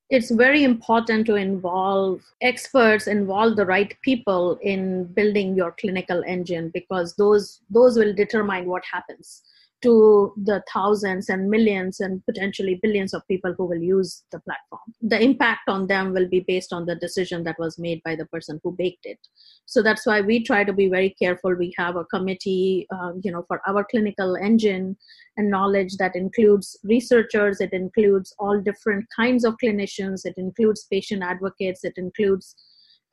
[0.10, 6.70] it's very important to involve experts involve the right people in building your clinical engine
[6.74, 9.44] because those those will determine what happens
[9.84, 14.82] to the thousands and millions and potentially billions of people who will use the platform.
[15.02, 18.26] The impact on them will be based on the decision that was made by the
[18.26, 19.20] person who baked it.
[19.66, 21.54] So that's why we try to be very careful.
[21.54, 24.98] We have a committee, uh, you know, for our clinical engine
[25.38, 31.22] and knowledge that includes researchers, it includes all different kinds of clinicians, it includes patient
[31.22, 32.56] advocates, it includes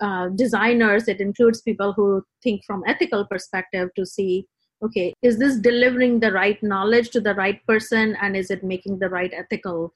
[0.00, 4.46] uh, designers, it includes people who think from ethical perspective to see
[4.84, 8.98] okay is this delivering the right knowledge to the right person and is it making
[8.98, 9.92] the right ethical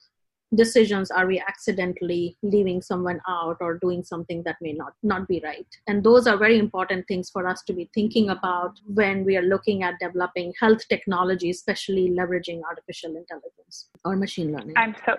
[0.55, 1.11] decisions?
[1.11, 5.67] Are we accidentally leaving someone out or doing something that may not not be right?
[5.87, 9.43] And those are very important things for us to be thinking about when we are
[9.43, 14.73] looking at developing health technology especially leveraging artificial intelligence or machine learning.
[14.77, 15.15] I'm so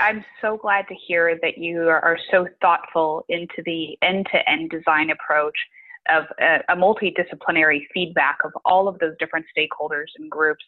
[0.00, 5.54] i'm so glad to hear that you are so thoughtful into the end-to-end design approach
[6.08, 10.64] of a, a multidisciplinary feedback of all of those different stakeholders and groups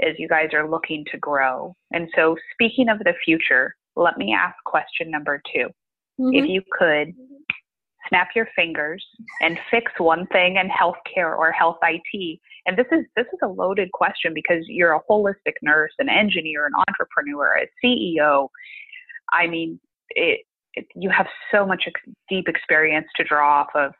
[0.00, 1.74] as you guys are looking to grow.
[1.92, 6.34] And so, speaking of the future, let me ask question number 2 mm-hmm.
[6.34, 7.14] If you could
[8.08, 9.04] snap your fingers
[9.40, 13.48] and fix one thing in healthcare or health IT, and this is this is a
[13.48, 18.48] loaded question because you're a holistic nurse, an engineer, an entrepreneur, a CEO.
[19.32, 20.40] I mean, it,
[20.74, 23.92] it, you have so much ex- deep experience to draw off of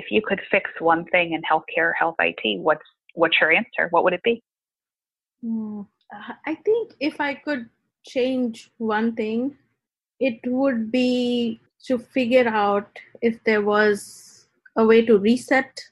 [0.00, 3.88] if you could fix one thing in healthcare, health IT, what's what's your answer?
[3.90, 4.42] What would it be?
[5.44, 5.86] Mm,
[6.46, 7.68] I think if I could
[8.04, 9.56] change one thing,
[10.18, 12.88] it would be to figure out
[13.20, 15.84] if there was a way to reset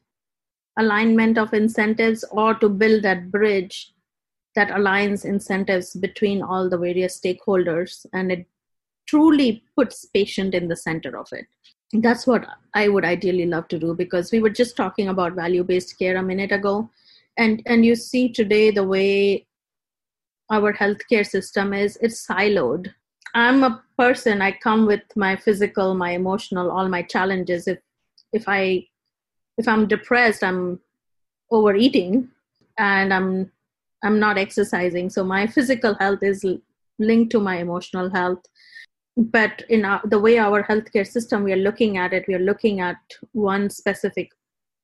[0.78, 3.92] alignment of incentives or to build that bridge
[4.54, 8.46] that aligns incentives between all the various stakeholders and it
[9.06, 11.46] truly puts patient in the center of it
[11.92, 15.64] that's what I would ideally love to do because we were just talking about value
[15.64, 16.90] based care a minute ago.
[17.36, 19.46] And, and you see today the way
[20.50, 22.92] our healthcare system is, it's siloed.
[23.34, 27.68] I'm a person, I come with my physical, my emotional, all my challenges.
[27.68, 27.78] If,
[28.32, 28.86] if I,
[29.56, 30.80] if I'm depressed, I'm
[31.50, 32.28] overeating
[32.78, 33.50] and I'm,
[34.02, 35.10] I'm not exercising.
[35.10, 36.44] So my physical health is
[36.98, 38.44] linked to my emotional health
[39.18, 42.48] but in our, the way our healthcare system we are looking at it we are
[42.50, 42.96] looking at
[43.32, 44.30] one specific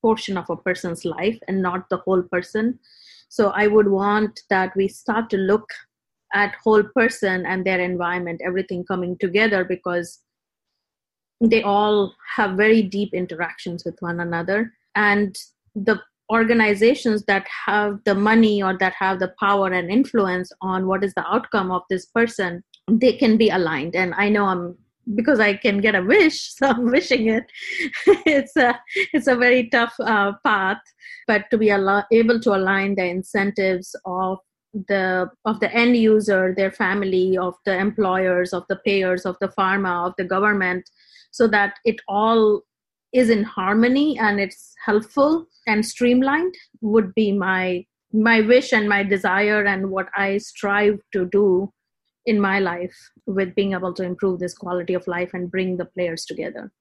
[0.03, 2.79] portion of a person's life and not the whole person.
[3.29, 5.71] So i would want that we start to look
[6.35, 10.21] at whole person and their environment everything coming together because
[11.41, 14.73] they all have very deep interactions with one another.
[14.97, 15.37] And
[15.75, 16.01] the
[16.33, 21.15] organizations that have the money or that have the power and influence on what is
[21.15, 23.97] the outcome of this person they can be aligned.
[23.97, 24.77] And i know i'm
[25.15, 27.45] because i can get a wish so i'm wishing it.
[28.27, 28.79] It's a
[29.13, 30.83] it's a very tough uh, path.
[31.27, 34.39] But to be al- able to align the incentives of
[34.89, 39.49] the of the end user their family of the employers of the payers of the
[39.49, 40.91] pharma of the government
[41.31, 42.63] so that it all
[43.13, 49.05] is in harmony and it's helpful and streamlined would be my my wish and my
[49.05, 51.73] desire and what i strive to do
[52.27, 55.85] in my life with being able to improve this quality of life and bring the
[55.85, 56.73] players together.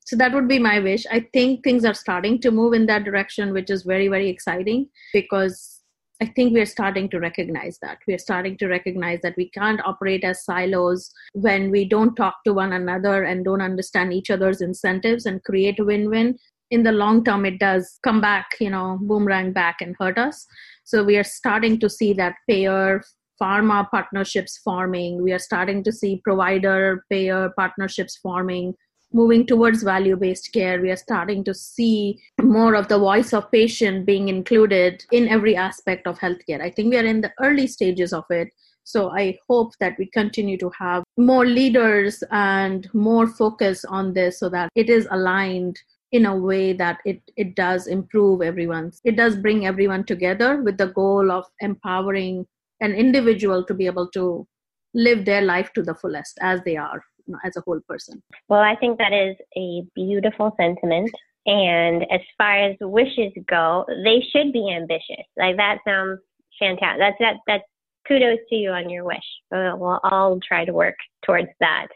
[0.00, 1.04] So that would be my wish.
[1.10, 4.88] I think things are starting to move in that direction which is very very exciting
[5.12, 5.80] because
[6.20, 7.98] i think we're starting to recognize that.
[8.06, 12.54] We're starting to recognize that we can't operate as silos when we don't talk to
[12.54, 16.38] one another and don't understand each other's incentives and create a win-win.
[16.70, 20.46] In the long term it does come back you know boomerang back and hurt us.
[20.84, 23.02] So we are starting to see that payer
[23.42, 25.22] pharma partnerships forming.
[25.22, 28.74] We are starting to see provider payer partnerships forming.
[29.14, 33.50] Moving towards value based care, we are starting to see more of the voice of
[33.50, 36.62] patient being included in every aspect of healthcare.
[36.62, 38.48] I think we are in the early stages of it,
[38.84, 44.38] so i hope that we continue to have more leaders and more focus on this
[44.40, 45.78] so that it is aligned
[46.10, 50.76] in a way that it, it does improve everyone's it does bring everyone together with
[50.78, 52.46] the goal of empowering
[52.82, 54.46] an individual to be able to
[54.94, 57.02] live their life to the fullest as they are
[57.44, 58.22] as a whole person.
[58.48, 61.10] Well i think that is a beautiful sentiment.
[61.44, 65.26] And as far as wishes go they should be ambitious.
[65.36, 66.20] Like that sounds
[66.58, 67.00] fantastic.
[67.00, 67.64] That's that that's
[68.06, 69.28] kudos to you on your wish.
[69.54, 71.88] Uh, we'll all try to work towards that.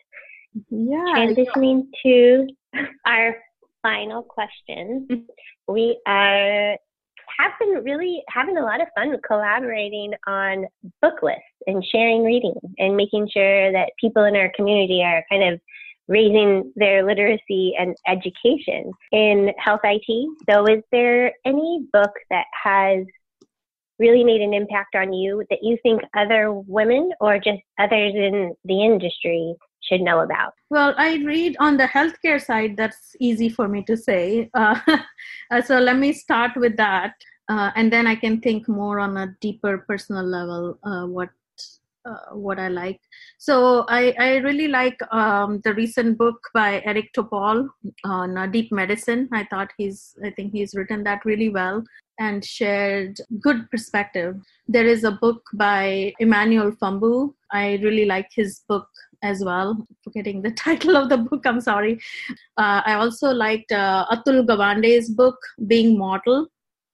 [0.71, 1.05] Yeah.
[1.17, 2.47] Transitioning to
[3.07, 3.37] our
[3.83, 5.27] final question.
[5.69, 6.79] We uh,
[7.39, 10.67] have been really having a lot of fun collaborating on
[11.03, 15.55] book lists and sharing reading and making sure that people in our community are kind
[15.55, 15.61] of
[16.09, 20.37] raising their literacy and education in health IT.
[20.49, 23.05] So, is there any book that has
[23.99, 28.55] really made an impact on you that you think other women or just others in
[28.65, 29.55] the industry
[29.87, 30.55] should know about?
[30.71, 34.51] Well, I read on the healthcare side, that's easy for me to say.
[34.55, 34.79] Uh,
[35.51, 37.15] uh, so let me start with that.
[37.49, 41.31] Uh, and then I can think more on a deeper personal level uh, what
[42.07, 43.01] uh, what I like.
[43.39, 47.69] So I, I really like um, the recent book by Eric Topol
[48.05, 49.29] on uh, deep medicine.
[49.33, 51.85] I thought he's I think he's written that really well
[52.19, 54.37] and shared good perspective.
[54.69, 57.35] There is a book by Emmanuel Fombu.
[57.53, 58.89] I really like his book
[59.23, 59.87] as well.
[60.03, 62.01] Forgetting the title of the book, I'm sorry.
[62.57, 65.37] Uh, I also liked uh, Atul Gawande's book,
[65.67, 66.47] Being Mortal,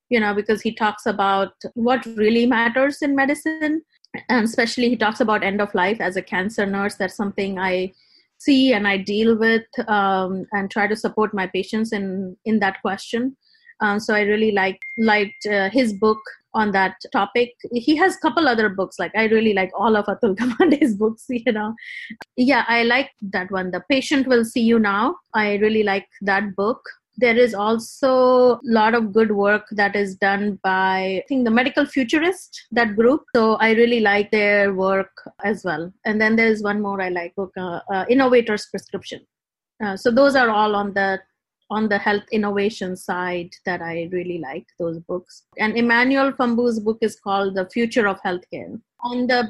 [0.08, 3.82] you know, because he talks about what really matters in medicine.
[4.28, 6.96] And especially, he talks about end of life as a cancer nurse.
[6.96, 7.92] That's something I
[8.38, 12.80] see and I deal with um, and try to support my patients in, in that
[12.82, 13.36] question.
[13.82, 16.20] Um, so I really like liked uh, his book
[16.54, 17.54] on that topic.
[17.72, 18.98] He has a couple other books.
[18.98, 21.26] Like I really like all of Atul Gawande's books.
[21.28, 21.74] You know,
[22.36, 23.70] yeah, I like that one.
[23.70, 25.16] The patient will see you now.
[25.34, 26.80] I really like that book.
[27.18, 31.50] There is also a lot of good work that is done by I think the
[31.50, 33.24] Medical Futurist that group.
[33.34, 35.10] So I really like their work
[35.44, 35.92] as well.
[36.06, 39.26] And then there's one more I like book, uh, uh, Innovators Prescription.
[39.84, 41.18] Uh, so those are all on the
[41.72, 45.44] on the health innovation side that I really like those books.
[45.58, 48.78] And Emmanuel Fombu's book is called The Future of Healthcare.
[49.00, 49.40] On the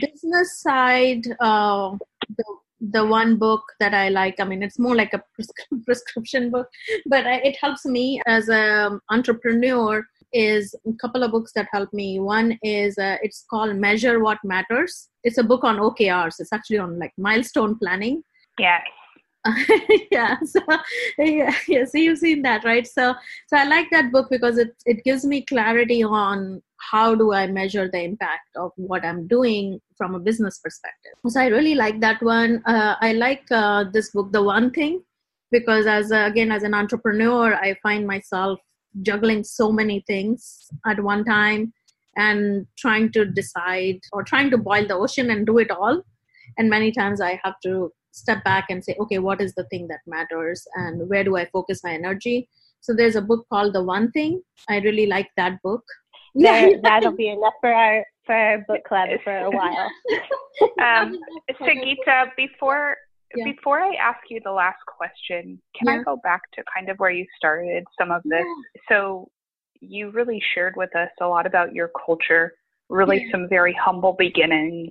[0.00, 1.96] business side, uh,
[2.38, 2.44] the,
[2.96, 5.22] the one book that I like, I mean, it's more like a
[5.84, 6.68] prescription book,
[7.06, 12.20] but it helps me as an entrepreneur is a couple of books that help me.
[12.20, 15.08] One is uh, it's called Measure What Matters.
[15.22, 16.40] It's a book on OKRs.
[16.40, 18.22] It's actually on like milestone planning.
[18.58, 18.80] Yeah.
[20.10, 20.60] yeah so
[21.18, 22.86] yeah, yeah so you've seen that right?
[22.86, 23.14] So
[23.48, 27.46] so i like that book because it it gives me clarity on how do i
[27.46, 31.12] measure the impact of what i'm doing from a business perspective.
[31.28, 32.62] So i really like that one.
[32.66, 35.02] Uh, i like uh, this book the one thing
[35.50, 38.58] because as a, again as an entrepreneur i find myself
[39.02, 41.72] juggling so many things at one time
[42.16, 46.02] and trying to decide or trying to boil the ocean and do it all.
[46.56, 49.88] And many times i have to step back and say okay what is the thing
[49.88, 52.48] that matters and where do i focus my energy?
[52.80, 54.42] So there's a book called the one thing.
[54.68, 55.82] I really like that book.
[56.34, 56.72] Yeah.
[56.82, 59.90] that'll be enough for our for our book club for a while.
[60.80, 61.18] Um
[61.60, 62.96] Sangeeta, before
[63.34, 63.44] yeah.
[63.44, 65.94] before i ask you the last question can yeah.
[65.94, 68.44] i go back to kind of where you started some of this?
[68.44, 68.80] Yeah.
[68.88, 69.28] so
[69.80, 72.54] you really shared with us a lot about your culture
[72.88, 74.90] really some very humble beginnings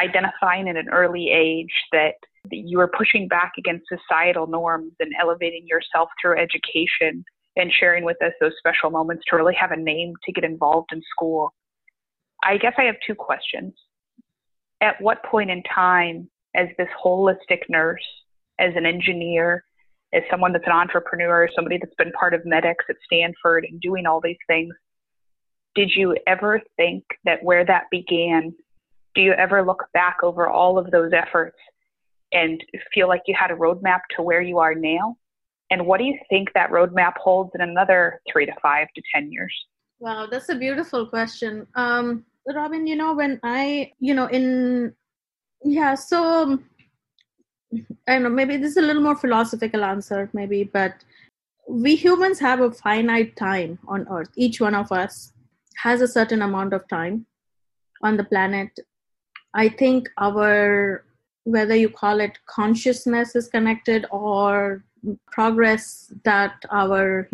[0.00, 2.14] identifying at an early age that
[2.50, 7.24] you are pushing back against societal norms and elevating yourself through education
[7.56, 10.90] and sharing with us those special moments to really have a name to get involved
[10.92, 11.52] in school.
[12.42, 13.74] I guess I have two questions.
[14.80, 18.04] At what point in time, as this holistic nurse,
[18.60, 19.64] as an engineer,
[20.14, 24.06] as someone that's an entrepreneur, somebody that's been part of MedX at Stanford and doing
[24.06, 24.72] all these things,
[25.74, 28.54] did you ever think that where that began,
[29.14, 31.56] do you ever look back over all of those efforts
[32.32, 32.62] and
[32.92, 35.16] feel like you had a roadmap to where you are now?
[35.70, 39.30] And what do you think that roadmap holds in another three to five to 10
[39.30, 39.54] years?
[40.00, 41.66] Wow, that's a beautiful question.
[41.74, 44.94] Um, Robin, you know, when I, you know, in,
[45.62, 46.58] yeah, so
[47.72, 50.94] I don't know, maybe this is a little more philosophical answer, maybe, but
[51.68, 54.30] we humans have a finite time on Earth.
[54.36, 55.32] Each one of us
[55.82, 57.26] has a certain amount of time
[58.02, 58.70] on the planet.
[59.52, 61.04] I think our
[61.48, 64.84] whether you call it consciousness is connected or
[65.30, 67.28] progress that our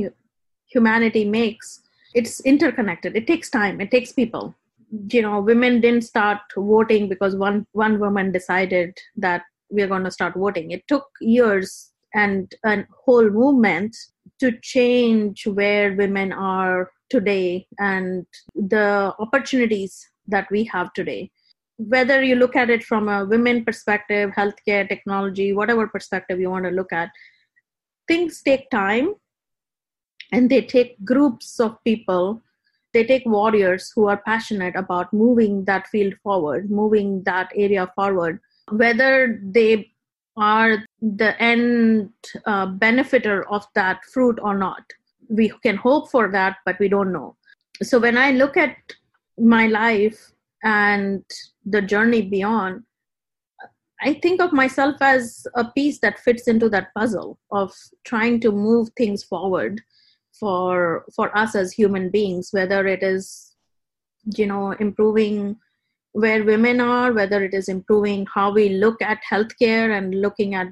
[0.66, 1.80] humanity makes
[2.14, 3.16] it's interconnected.
[3.16, 3.80] It takes time.
[3.80, 4.54] It takes people.
[5.10, 10.10] You know women didn't start voting because one one woman decided that we're going to
[10.10, 10.70] start voting.
[10.70, 13.96] It took years and a whole movement
[14.38, 21.30] to change where women are today and the opportunities that we have today
[21.76, 26.64] whether you look at it from a women perspective healthcare technology whatever perspective you want
[26.64, 27.10] to look at
[28.06, 29.14] things take time
[30.32, 32.42] and they take groups of people.
[32.92, 38.40] They take warriors who are passionate about moving that field forward moving that area forward.
[38.70, 39.90] Whether they
[40.36, 42.10] are the end
[42.44, 44.82] uh, benefiter of that fruit or not
[45.28, 47.36] we can hope for that but we don't know.
[47.82, 48.76] So when i look at
[49.38, 50.32] my life
[50.64, 51.22] and
[51.66, 52.82] the journey beyond
[54.02, 57.72] i think of myself as a piece that fits into that puzzle of
[58.04, 59.80] trying to move things forward
[60.38, 63.54] for for us as human beings whether it is
[64.36, 65.56] you know improving
[66.12, 70.68] where women are whether it is improving how we look at healthcare and looking at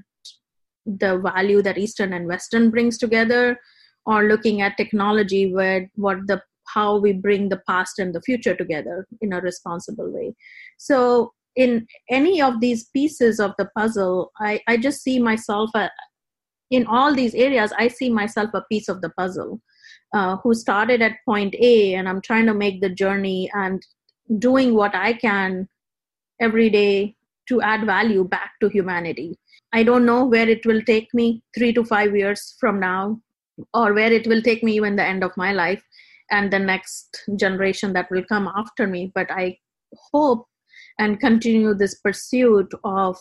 [0.86, 3.58] the value that eastern and western brings together
[4.06, 6.42] or looking at technology where what the
[6.72, 10.34] how we bring the past and the future together in a responsible way.
[10.78, 15.90] So in any of these pieces of the puzzle i, I just see myself uh,
[16.70, 19.60] in all these areas i see myself a piece of the puzzle
[20.14, 23.82] uh, who started at point a and i'm trying to make the journey and
[24.38, 25.68] doing what i can
[26.40, 27.14] every day
[27.48, 29.38] to add value back to humanity.
[29.72, 33.20] I don't know where it will take me 3 to 5 years from now
[33.74, 35.82] or where it will take me even the end of my life
[36.32, 39.56] and the next generation that will come after me but i
[40.12, 40.46] hope
[40.98, 43.16] and continue this pursuit of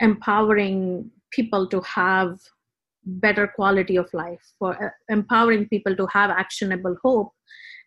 [0.00, 2.38] empowering people to have
[3.04, 7.32] better quality of life for uh, empowering people to have actionable hope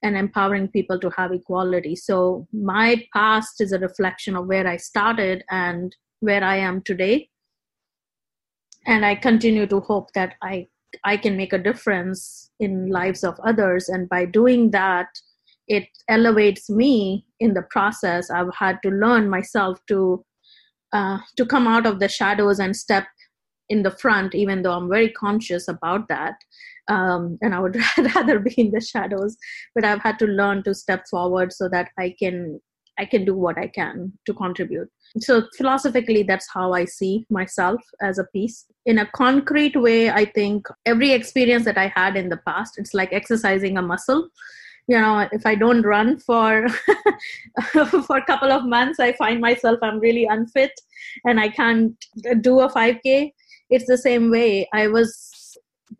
[0.03, 1.95] and empowering people to have equality.
[1.95, 7.29] So my past is a reflection of where i started and where i am today.
[8.87, 10.67] And i continue to hope that i
[11.03, 13.89] I can make a difference in lives of others.
[13.89, 15.07] And by doing that,
[15.67, 18.29] it elevates me in the process.
[18.29, 20.25] I've had to learn myself to
[20.93, 23.07] uh, to come out of the shadows and step
[23.69, 26.35] in the front, even though I'm very conscious about that.
[26.89, 27.77] Um, and I would
[28.15, 29.37] rather be in the shadows,
[29.73, 32.59] but I've had to learn to step forward so that I can
[33.01, 34.89] I can do what I can to contribute.
[35.17, 38.65] So, philosophically, that's how I see myself as a piece.
[38.85, 42.93] In a concrete way, I think every experience that I had in the past, it's
[42.93, 44.29] like exercising a muscle.
[44.87, 46.67] You know, if I don't run for
[48.07, 50.71] for a couple of months, I find myself I'm really unfit
[51.25, 51.93] and I can't
[52.41, 53.33] do a 5K.
[53.69, 54.67] It's the same way.
[54.73, 55.31] I was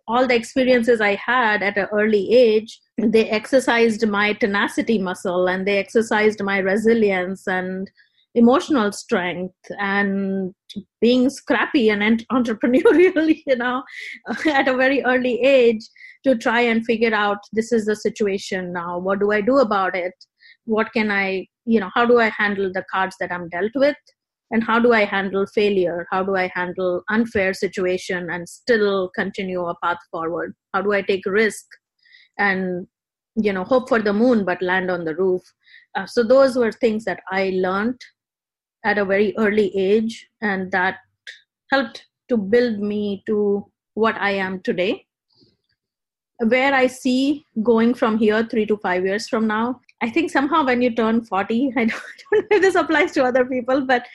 [0.08, 5.68] all the experiences I had at an early age they exercised my tenacity muscle and
[5.68, 7.90] they exercised my resilience and
[8.36, 10.54] emotional strength and
[11.02, 13.84] being scrappy and entrepreneurial you know
[14.46, 15.82] at a very early age
[16.24, 19.00] to try and figure out this is the situation now.
[19.00, 20.14] What do i do about it?
[20.66, 23.96] What can i you know how do i handle the cards that i'm dealt with
[24.52, 26.06] and how do i handle failure?
[26.12, 30.54] How do i handle unfair situation and still continue a path forward?
[30.74, 31.66] How do i take risk
[32.38, 32.88] and
[33.36, 35.42] you know hope for the moon but land on the roof?
[35.96, 38.00] Uh, so those were things that i learned
[38.84, 40.98] at a very early age and that
[41.72, 45.06] helped to build me to what i am today.
[46.40, 50.66] Where i see going from here 3 to 5 years from now i think somehow
[50.66, 53.86] when you turn 40 i don't, I don't know if this applies to other people
[53.86, 54.06] but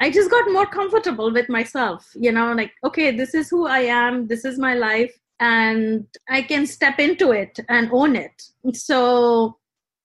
[0.00, 3.80] i just got more comfortable with myself you know like okay this is who i
[3.80, 8.42] am this is my life and i can step into it and own it
[8.74, 9.58] so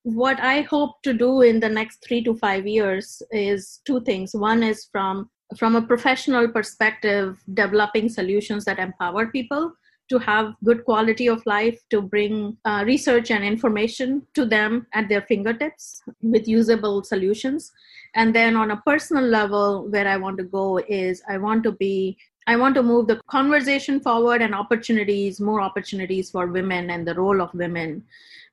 [0.08, 4.34] what I hope to do in the next three to five years is two things.
[4.34, 9.74] One is from from a professional perspective, developing solutions that empower people
[10.10, 15.10] to have good quality of life, to bring uh, research and information to them at
[15.10, 17.72] their fingertips with usable solutions.
[18.16, 21.72] And then on a personal level, where I want to go is I want to
[21.72, 22.18] be
[22.50, 27.14] I want to move the conversation forward and opportunities, more opportunities for women and the
[27.14, 28.06] role of women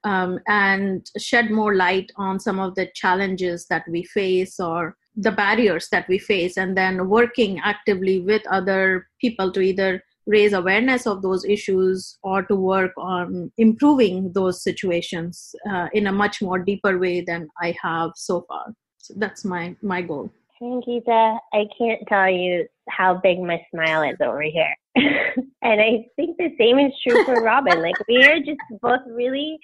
[0.05, 5.31] um, and shed more light on some of the challenges that we face or the
[5.31, 11.07] barriers that we face, and then working actively with other people to either raise awareness
[11.07, 16.59] of those issues or to work on improving those situations uh, in a much more
[16.59, 18.73] deeper way than I have so far.
[18.99, 20.31] So that's my my goal.
[20.63, 24.75] Geeta, I can't tell you how big my smile is over here.
[24.97, 27.83] and I think the same is true for Robin.
[27.83, 29.59] Like we are just both really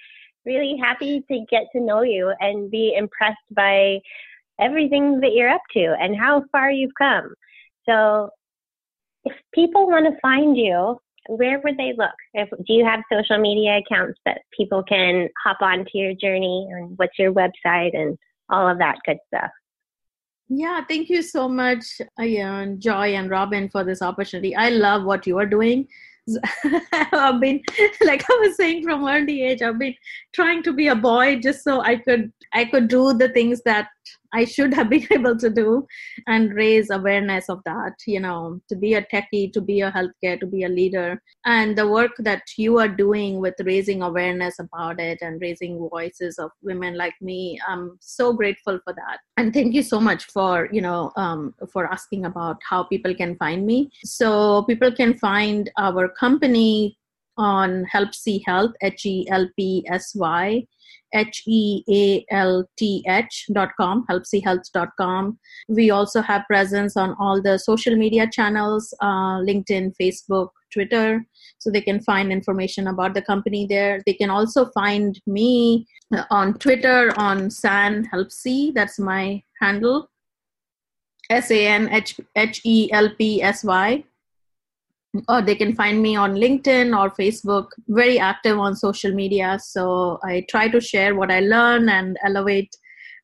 [0.45, 3.99] really happy to get to know you and be impressed by
[4.59, 7.33] everything that you're up to and how far you've come.
[7.87, 8.29] So,
[9.25, 12.15] if people want to find you, where would they look?
[12.33, 16.97] If, do you have social media accounts that people can hop onto your journey and
[16.97, 18.17] what's your website and
[18.49, 19.51] all of that good stuff?
[20.49, 21.85] Yeah, thank you so much,
[22.19, 24.53] Ayan, Joy, and Robin for this opportunity.
[24.53, 25.87] I love what you are doing.
[27.13, 27.61] I've been,
[28.03, 29.95] like I was saying from early age, I've been
[30.33, 33.87] trying to be a boy just so I could I could do the things that
[34.33, 35.87] I should have been able to do
[36.27, 40.39] and raise awareness of that, you know, to be a techie, to be a healthcare,
[40.39, 41.21] to be a leader.
[41.45, 46.37] And the work that you are doing with raising awareness about it and raising voices
[46.37, 49.19] of women like me, I'm so grateful for that.
[49.37, 53.35] And thank you so much for, you know, um, for asking about how people can
[53.37, 53.89] find me.
[54.03, 56.97] So people can find our company
[57.37, 60.65] on Help Helpsy Health, H E L P S Y
[61.13, 62.25] H-E-A-L-T-H
[63.53, 64.05] dot com,
[64.73, 65.39] dot com.
[65.67, 71.25] We also have presence on all the social media channels, uh, LinkedIn, Facebook, Twitter,
[71.59, 74.01] so they can find information about the company there.
[74.05, 75.85] They can also find me
[76.29, 78.73] on Twitter on San Helpsy.
[78.73, 80.09] That's my handle.
[81.29, 84.03] S A N H H E L P S Y
[85.27, 87.67] or they can find me on linkedin or facebook.
[87.87, 89.59] Very active on social media.
[89.61, 92.75] So i try to share what i learn and elevate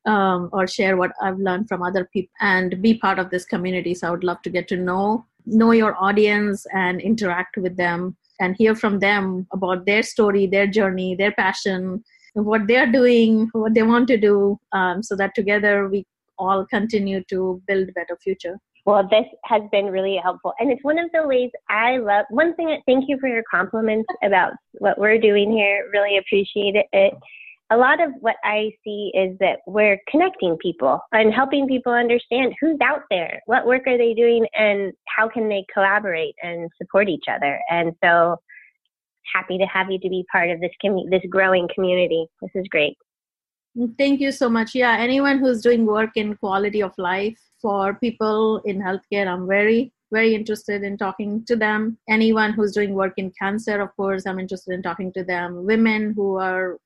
[0.06, 3.94] um, or share what i've learned from other people and be part of this community.
[3.94, 8.16] So i would love to get to know know your audience and interact with them
[8.40, 13.74] and hear from them about their story their journey their passion what they're doing what
[13.74, 16.04] they want to do um, so that together we
[16.38, 18.58] all continue to build better future
[18.88, 20.54] well, this has been really helpful.
[20.58, 22.24] And it's one of the ways I love.
[22.30, 25.90] One thing, that, thank you for your compliments about what we're doing here.
[25.92, 27.12] Really appreciate it.
[27.70, 32.54] A lot of what I see is that we're connecting people and helping people understand
[32.62, 37.10] who's out there, what work are they doing, and how can they collaborate and support
[37.10, 37.60] each other.
[37.68, 38.38] And so
[39.34, 42.26] happy to have you to be part of this com- this growing community.
[42.40, 42.96] This is great.
[43.96, 44.74] Thank you so much.
[44.74, 49.26] Yeah, anyone who's doing work in quality of life for people in healthcare.
[49.26, 51.98] I'm very, very interested in talking to them.
[52.08, 55.64] Anyone who's doing work in cancer, of course, I'm interested in talking to them.
[55.64, 56.78] Women who are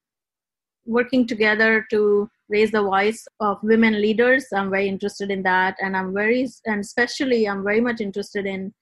[0.84, 5.76] working together to raise the voice of women leaders, I'm very interested in that.
[5.80, 8.74] And I'm very, and especially, I'm very much interested in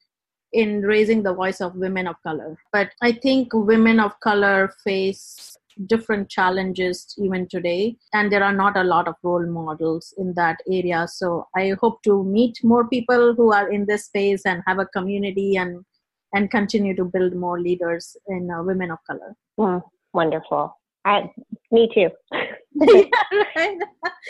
[0.52, 2.58] in raising the voice of women of color.
[2.72, 5.56] But I think women of color face
[5.86, 10.58] different challenges even today and there are not a lot of role models in that
[10.70, 11.06] area.
[11.08, 14.86] So i hope to meet more people who are in this space and have a
[14.86, 15.84] community and
[16.32, 19.34] and continue to build more leaders in uh, women of color.
[19.58, 20.76] Mm, wonderful.
[21.04, 21.30] I,
[21.70, 22.10] me too.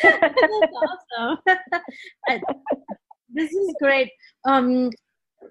[0.02, 0.18] Yeah,
[1.18, 1.38] awesome.
[3.28, 4.10] this is great.
[4.44, 4.90] Um,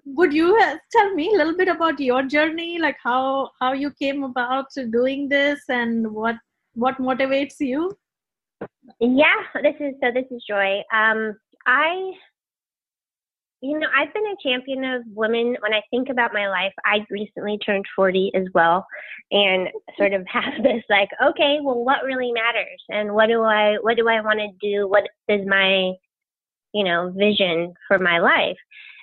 [0.04, 0.58] would you
[0.92, 5.28] tell me a little bit about your journey like how how you came about doing
[5.28, 6.36] this and what
[6.74, 7.90] what motivates you?
[9.00, 10.82] Yeah this is so this is joy.
[10.92, 11.34] Um
[11.66, 12.12] i
[13.62, 15.56] you know i've been a champion of women.
[15.60, 18.86] When i think about my life i recently turned 40 as well
[19.30, 22.82] and sort of have this like okay well what really matters?
[22.90, 24.88] And what do i what do i want to do?
[24.88, 25.92] What is my
[26.72, 28.56] you know vision for my life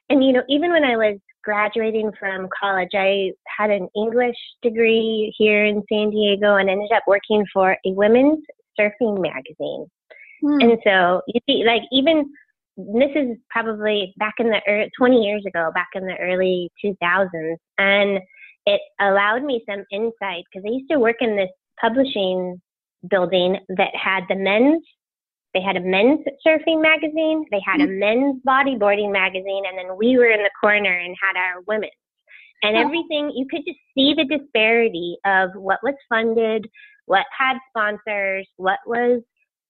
[0.10, 5.34] and you know, even when I was graduating from college, I had an English degree
[5.38, 8.44] here in San Diego and ended up working for a women's
[8.80, 9.86] surfing magazine.
[10.42, 10.62] Hmm.
[10.62, 12.30] And so you see, like even
[12.78, 17.56] this is probably back in the early, 20 years ago, back in the early 2000s,
[17.80, 18.20] and
[18.66, 21.50] it allowed me some insight because I used to work in this
[21.82, 22.62] publishing
[23.10, 24.84] building that had the men's
[25.54, 28.00] they had a men's surfing magazine, they had a mm-hmm.
[28.00, 31.92] men's bodyboarding magazine, and then we were in the corner and had our women's.
[32.64, 36.66] And everything, you could just see the disparity of what was funded,
[37.06, 39.22] what had sponsors, what was,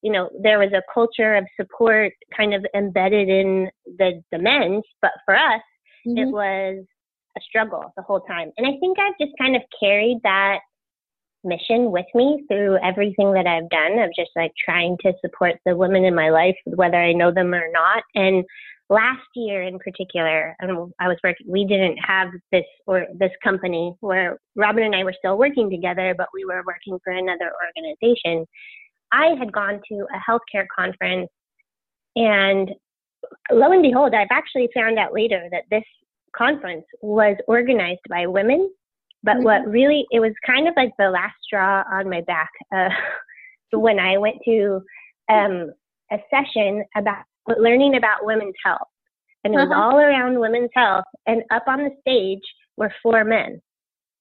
[0.01, 4.83] you know, there was a culture of support kind of embedded in the, the men's,
[5.01, 5.61] but for us,
[6.07, 6.17] mm-hmm.
[6.17, 6.85] it was
[7.37, 8.51] a struggle the whole time.
[8.57, 10.59] And I think I've just kind of carried that
[11.43, 15.75] mission with me through everything that I've done of just like trying to support the
[15.75, 18.03] women in my life, whether I know them or not.
[18.15, 18.43] And
[18.89, 23.93] last year in particular, and I was working, we didn't have this or this company
[23.99, 28.45] where Robin and I were still working together, but we were working for another organization.
[29.11, 31.29] I had gone to a healthcare conference
[32.15, 32.71] and
[33.51, 35.83] lo and behold, I've actually found out later that this
[36.35, 38.69] conference was organized by women
[39.27, 39.43] But mm-hmm.
[39.43, 42.87] what really, it was kind of like the last straw on my back uh,
[43.77, 44.79] when I went to
[45.29, 45.73] um,
[46.13, 47.25] a session about
[47.59, 48.87] learning about women's health.
[49.43, 49.81] And it was uh-huh.
[49.81, 51.03] all around women's health.
[51.25, 52.41] And up on the stage
[52.77, 53.61] were four men,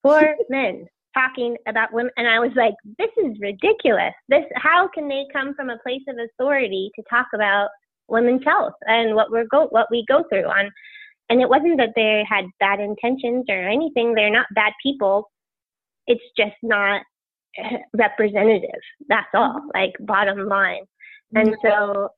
[0.03, 2.11] four men talking about women.
[2.17, 4.13] And I was like, this is ridiculous.
[4.29, 7.69] This, how can they come from a place of authority to talk about
[8.09, 10.69] women's health and what we're go, what we go through on
[11.29, 14.15] and it wasn't that they had bad intentions or anything.
[14.15, 15.31] They're not bad people.
[16.07, 17.03] It's just not
[17.97, 18.81] representative.
[19.09, 19.69] That's all, mm-hmm.
[19.75, 20.85] like bottom line.
[21.35, 21.67] And mm-hmm.
[21.67, 22.09] so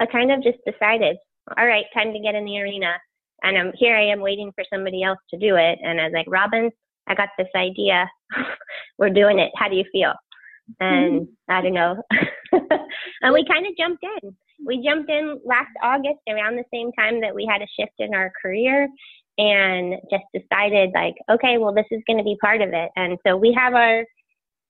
[0.00, 1.16] I kind of just decided,
[1.58, 2.94] all right, time to get in the arena.
[3.42, 5.78] And I'm here I am waiting for somebody else to do it.
[5.82, 6.70] And I was like, Robin,
[7.06, 8.08] I got this idea.
[8.98, 9.50] We're doing it.
[9.56, 10.14] How do you feel?
[10.80, 11.52] And mm-hmm.
[11.52, 12.02] I don't know.
[13.20, 14.34] and we kind of jumped in
[14.64, 18.14] we jumped in last August around the same time that we had a shift in
[18.14, 18.88] our career
[19.36, 22.90] and just decided like, okay, well, this is going to be part of it.
[22.96, 24.04] And so we have our,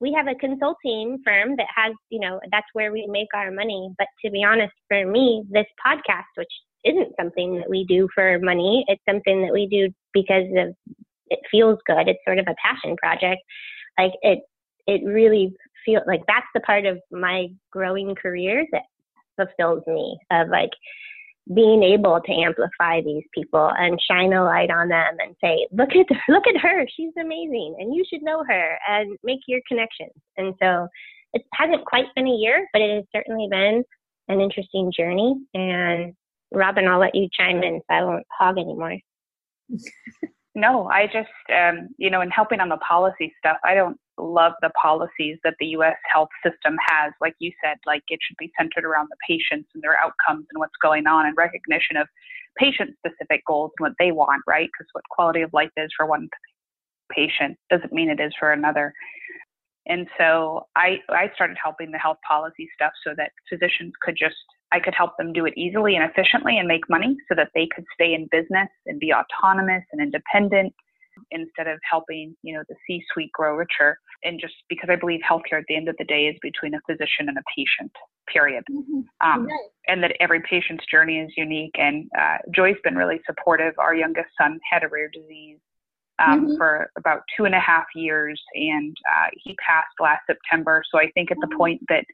[0.01, 3.91] we have a consulting firm that has, you know, that's where we make our money.
[3.99, 6.49] But to be honest, for me, this podcast, which
[6.85, 10.75] isn't something that we do for money, it's something that we do because of
[11.29, 12.09] it feels good.
[12.09, 13.41] It's sort of a passion project.
[13.99, 14.41] Like it,
[14.87, 18.83] it really feel like that's the part of my growing career that
[19.37, 20.71] fulfills me of like
[21.53, 25.91] being able to amplify these people and shine a light on them and say, look
[25.91, 30.13] at look at her, she's amazing, and you should know her and make your connections.
[30.37, 30.89] And so
[31.35, 33.85] it hasn't quite been a year, but it has certainly been
[34.29, 35.35] an interesting journey.
[35.53, 36.15] And
[36.53, 38.97] Robin, I'll let you chime in so I won't hog anymore.
[40.55, 44.53] no, I just um, you know, in helping on the policy stuff, I don't love
[44.63, 47.13] the policies that the US health system has.
[47.21, 50.59] Like you said, like it should be centered around the patients and their outcomes and
[50.59, 52.09] what's going on and recognition of
[52.59, 54.69] patient specific goals and what they want, right?
[54.73, 56.29] Because what quality of life is for one
[57.11, 58.93] patient doesn't mean it is for another.
[59.87, 64.37] And so I, I started helping the health policy stuff so that physicians could just,
[64.73, 67.69] I could help them do it easily and efficiently and make money so that they
[67.75, 70.73] could stay in business and be autonomous and independent
[71.31, 73.99] instead of helping, you know, the C-suite grow richer.
[74.25, 76.81] And just because I believe healthcare at the end of the day is between a
[76.89, 77.93] physician and a patient,
[78.33, 78.65] period.
[78.71, 79.01] Mm-hmm.
[79.21, 79.69] Um, right.
[79.89, 81.75] And that every patient's journey is unique.
[81.77, 83.75] And uh, Joy's been really supportive.
[83.79, 85.59] Our youngest son had a rare disease
[86.19, 86.57] um, mm-hmm.
[86.57, 90.83] for about two and a half years, and uh, he passed last September.
[90.91, 91.57] So I think at the mm-hmm.
[91.57, 92.05] point that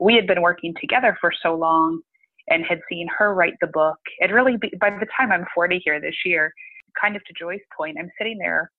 [0.00, 2.00] we had been working together for so long
[2.48, 5.80] and had seen her write the book, it really, be, by the time I'm 40
[5.84, 6.52] here this year,
[7.00, 8.70] kind of to Joy's point, I'm sitting there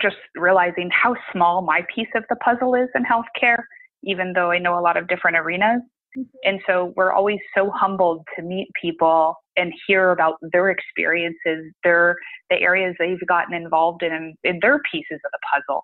[0.00, 3.62] just realizing how small my piece of the puzzle is in healthcare,
[4.02, 5.82] even though I know a lot of different arenas.
[6.16, 6.22] Mm-hmm.
[6.44, 12.16] And so we're always so humbled to meet people and hear about their experiences, their
[12.50, 15.82] the areas they've gotten involved in, in their pieces of the puzzle.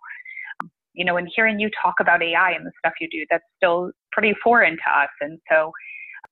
[0.94, 3.92] You know, and hearing you talk about AI and the stuff you do, that's still
[4.10, 5.10] pretty foreign to us.
[5.20, 5.70] And so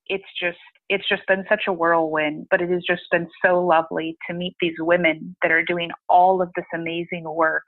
[0.09, 0.59] it's just
[0.89, 4.55] it's just been such a whirlwind, but it has just been so lovely to meet
[4.61, 7.65] these women that are doing all of this amazing work.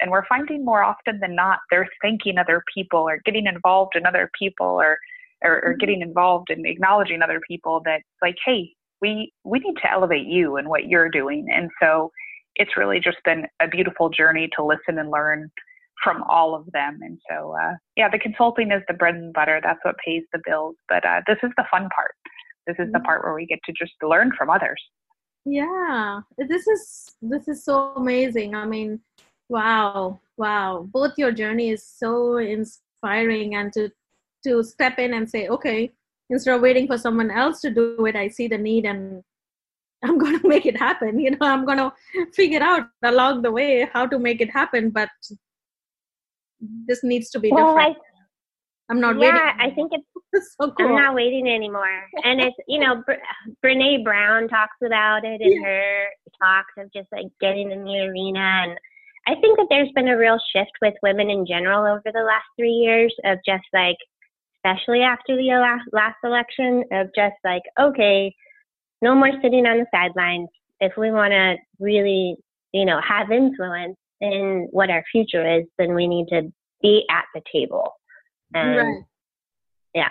[0.00, 4.04] And we're finding more often than not, they're thanking other people or getting involved in
[4.04, 4.98] other people or,
[5.44, 5.78] or, or mm-hmm.
[5.78, 10.56] getting involved in acknowledging other people that like, hey, we, we need to elevate you
[10.56, 11.46] and what you're doing.
[11.54, 12.10] And so
[12.56, 15.50] it's really just been a beautiful journey to listen and learn
[16.02, 16.98] from all of them.
[17.02, 19.60] And so, uh, yeah, the consulting is the bread and butter.
[19.62, 20.74] That's what pays the bills.
[20.88, 22.14] But uh, this is the fun part.
[22.66, 23.04] This is the mm-hmm.
[23.04, 24.80] part where we get to just learn from others.
[25.44, 28.54] Yeah, this is this is so amazing.
[28.54, 29.00] I mean,
[29.48, 30.86] wow, wow.
[30.92, 33.90] Both your journey is so inspiring, and to
[34.44, 35.92] to step in and say, okay,
[36.30, 39.22] instead of waiting for someone else to do it, I see the need and
[40.04, 41.20] I'm going to make it happen.
[41.20, 41.92] You know, I'm going to
[42.34, 45.10] figure out along the way how to make it happen, but
[46.60, 47.96] this needs to be well, different.
[47.96, 49.60] I, I'm not yeah, waiting.
[49.60, 50.04] I think it's
[50.60, 50.86] so cool.
[50.86, 52.04] I'm not waiting anymore.
[52.24, 53.02] and it's, you know,
[53.64, 55.66] Brene Brown talks about it in yeah.
[55.66, 56.04] her
[56.40, 58.40] talks of just like getting in the arena.
[58.40, 58.78] And
[59.26, 62.46] I think that there's been a real shift with women in general over the last
[62.56, 63.96] three years of just like,
[64.58, 68.34] especially after the last, last election, of just like, okay,
[69.00, 70.48] no more sitting on the sidelines.
[70.80, 72.36] If we want to really,
[72.72, 77.24] you know, have influence in what our future is, then we need to be at
[77.34, 77.92] the table
[78.54, 79.02] and right.
[79.94, 80.10] Yeah.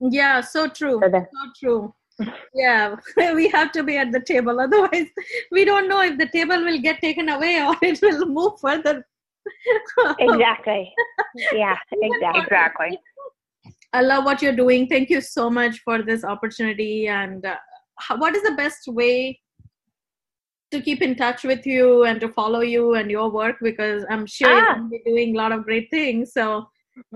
[0.00, 1.00] Yeah, so true.
[1.02, 1.94] So, the, so true.
[2.54, 2.96] yeah,
[3.34, 4.60] we have to be at the table.
[4.60, 5.06] Otherwise,
[5.50, 9.06] we don't know if the table will get taken away or it will move further.
[10.18, 10.92] exactly.
[11.52, 12.42] Yeah, exactly.
[12.42, 12.98] Exactly.
[13.92, 14.88] I love what you're doing.
[14.88, 17.08] Thank you so much for this opportunity.
[17.08, 17.56] And uh,
[18.16, 19.38] what is the best way
[20.72, 24.26] to keep in touch with you and to follow you and your work because I'm
[24.26, 24.76] sure Ah.
[24.76, 26.32] you're be doing a lot of great things.
[26.32, 26.66] So,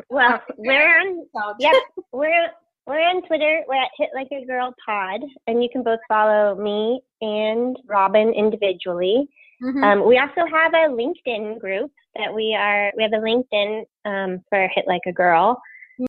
[0.09, 1.27] Well, we're on.
[1.59, 1.75] Yep,
[2.13, 2.49] we're
[2.87, 3.63] we're on Twitter.
[3.69, 8.33] We're at Hit Like a Girl Pod, and you can both follow me and Robin
[8.33, 9.29] individually.
[9.63, 9.83] Mhm.
[9.83, 12.93] Um, we also have a LinkedIn group that we are.
[12.97, 15.61] We have a LinkedIn um, for Hit Like a Girl,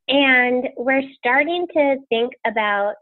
[0.08, 2.96] and we're starting to think about.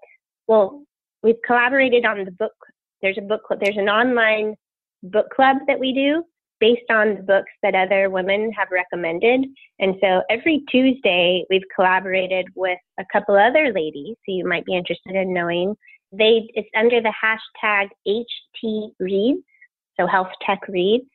[0.47, 0.83] Well,
[1.23, 2.53] we've collaborated on the book.
[3.01, 3.41] There's a book.
[3.59, 4.55] There's an online
[5.03, 6.23] book club that we do
[6.59, 9.45] based on the books that other women have recommended.
[9.79, 14.75] And so every Tuesday, we've collaborated with a couple other ladies who you might be
[14.75, 15.75] interested in knowing.
[16.11, 19.43] They it's under the hashtag HT Reads,
[19.99, 21.09] so Health Tech Reads,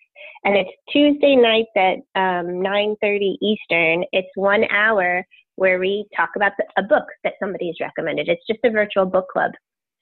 [0.44, 4.04] and it's Tuesday nights at um, 9:30 Eastern.
[4.12, 5.24] It's one hour
[5.56, 8.28] where we talk about the, a book that somebody has recommended.
[8.28, 9.52] It's just a virtual book club.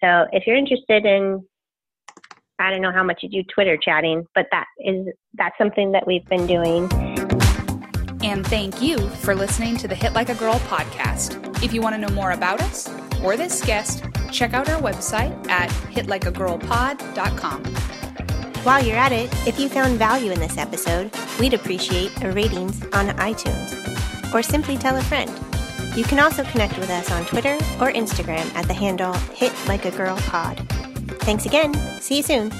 [0.03, 1.45] So if you're interested in
[2.61, 6.07] I don't know how much you do Twitter chatting, but that is that's something that
[6.07, 6.91] we've been doing.
[8.23, 11.63] And thank you for listening to the Hit Like a Girl podcast.
[11.63, 12.91] If you want to know more about us
[13.23, 17.65] or this guest, check out our website at hitlikeagirlpod.com.
[18.65, 22.83] While you're at it, if you found value in this episode, we'd appreciate a ratings
[22.87, 24.35] on iTunes.
[24.35, 25.31] Or simply tell a friend.
[25.97, 29.85] You can also connect with us on Twitter or Instagram at the handle Hit Like
[29.85, 30.88] a Girl Pod.
[31.21, 31.75] Thanks again.
[32.01, 32.51] See you soon.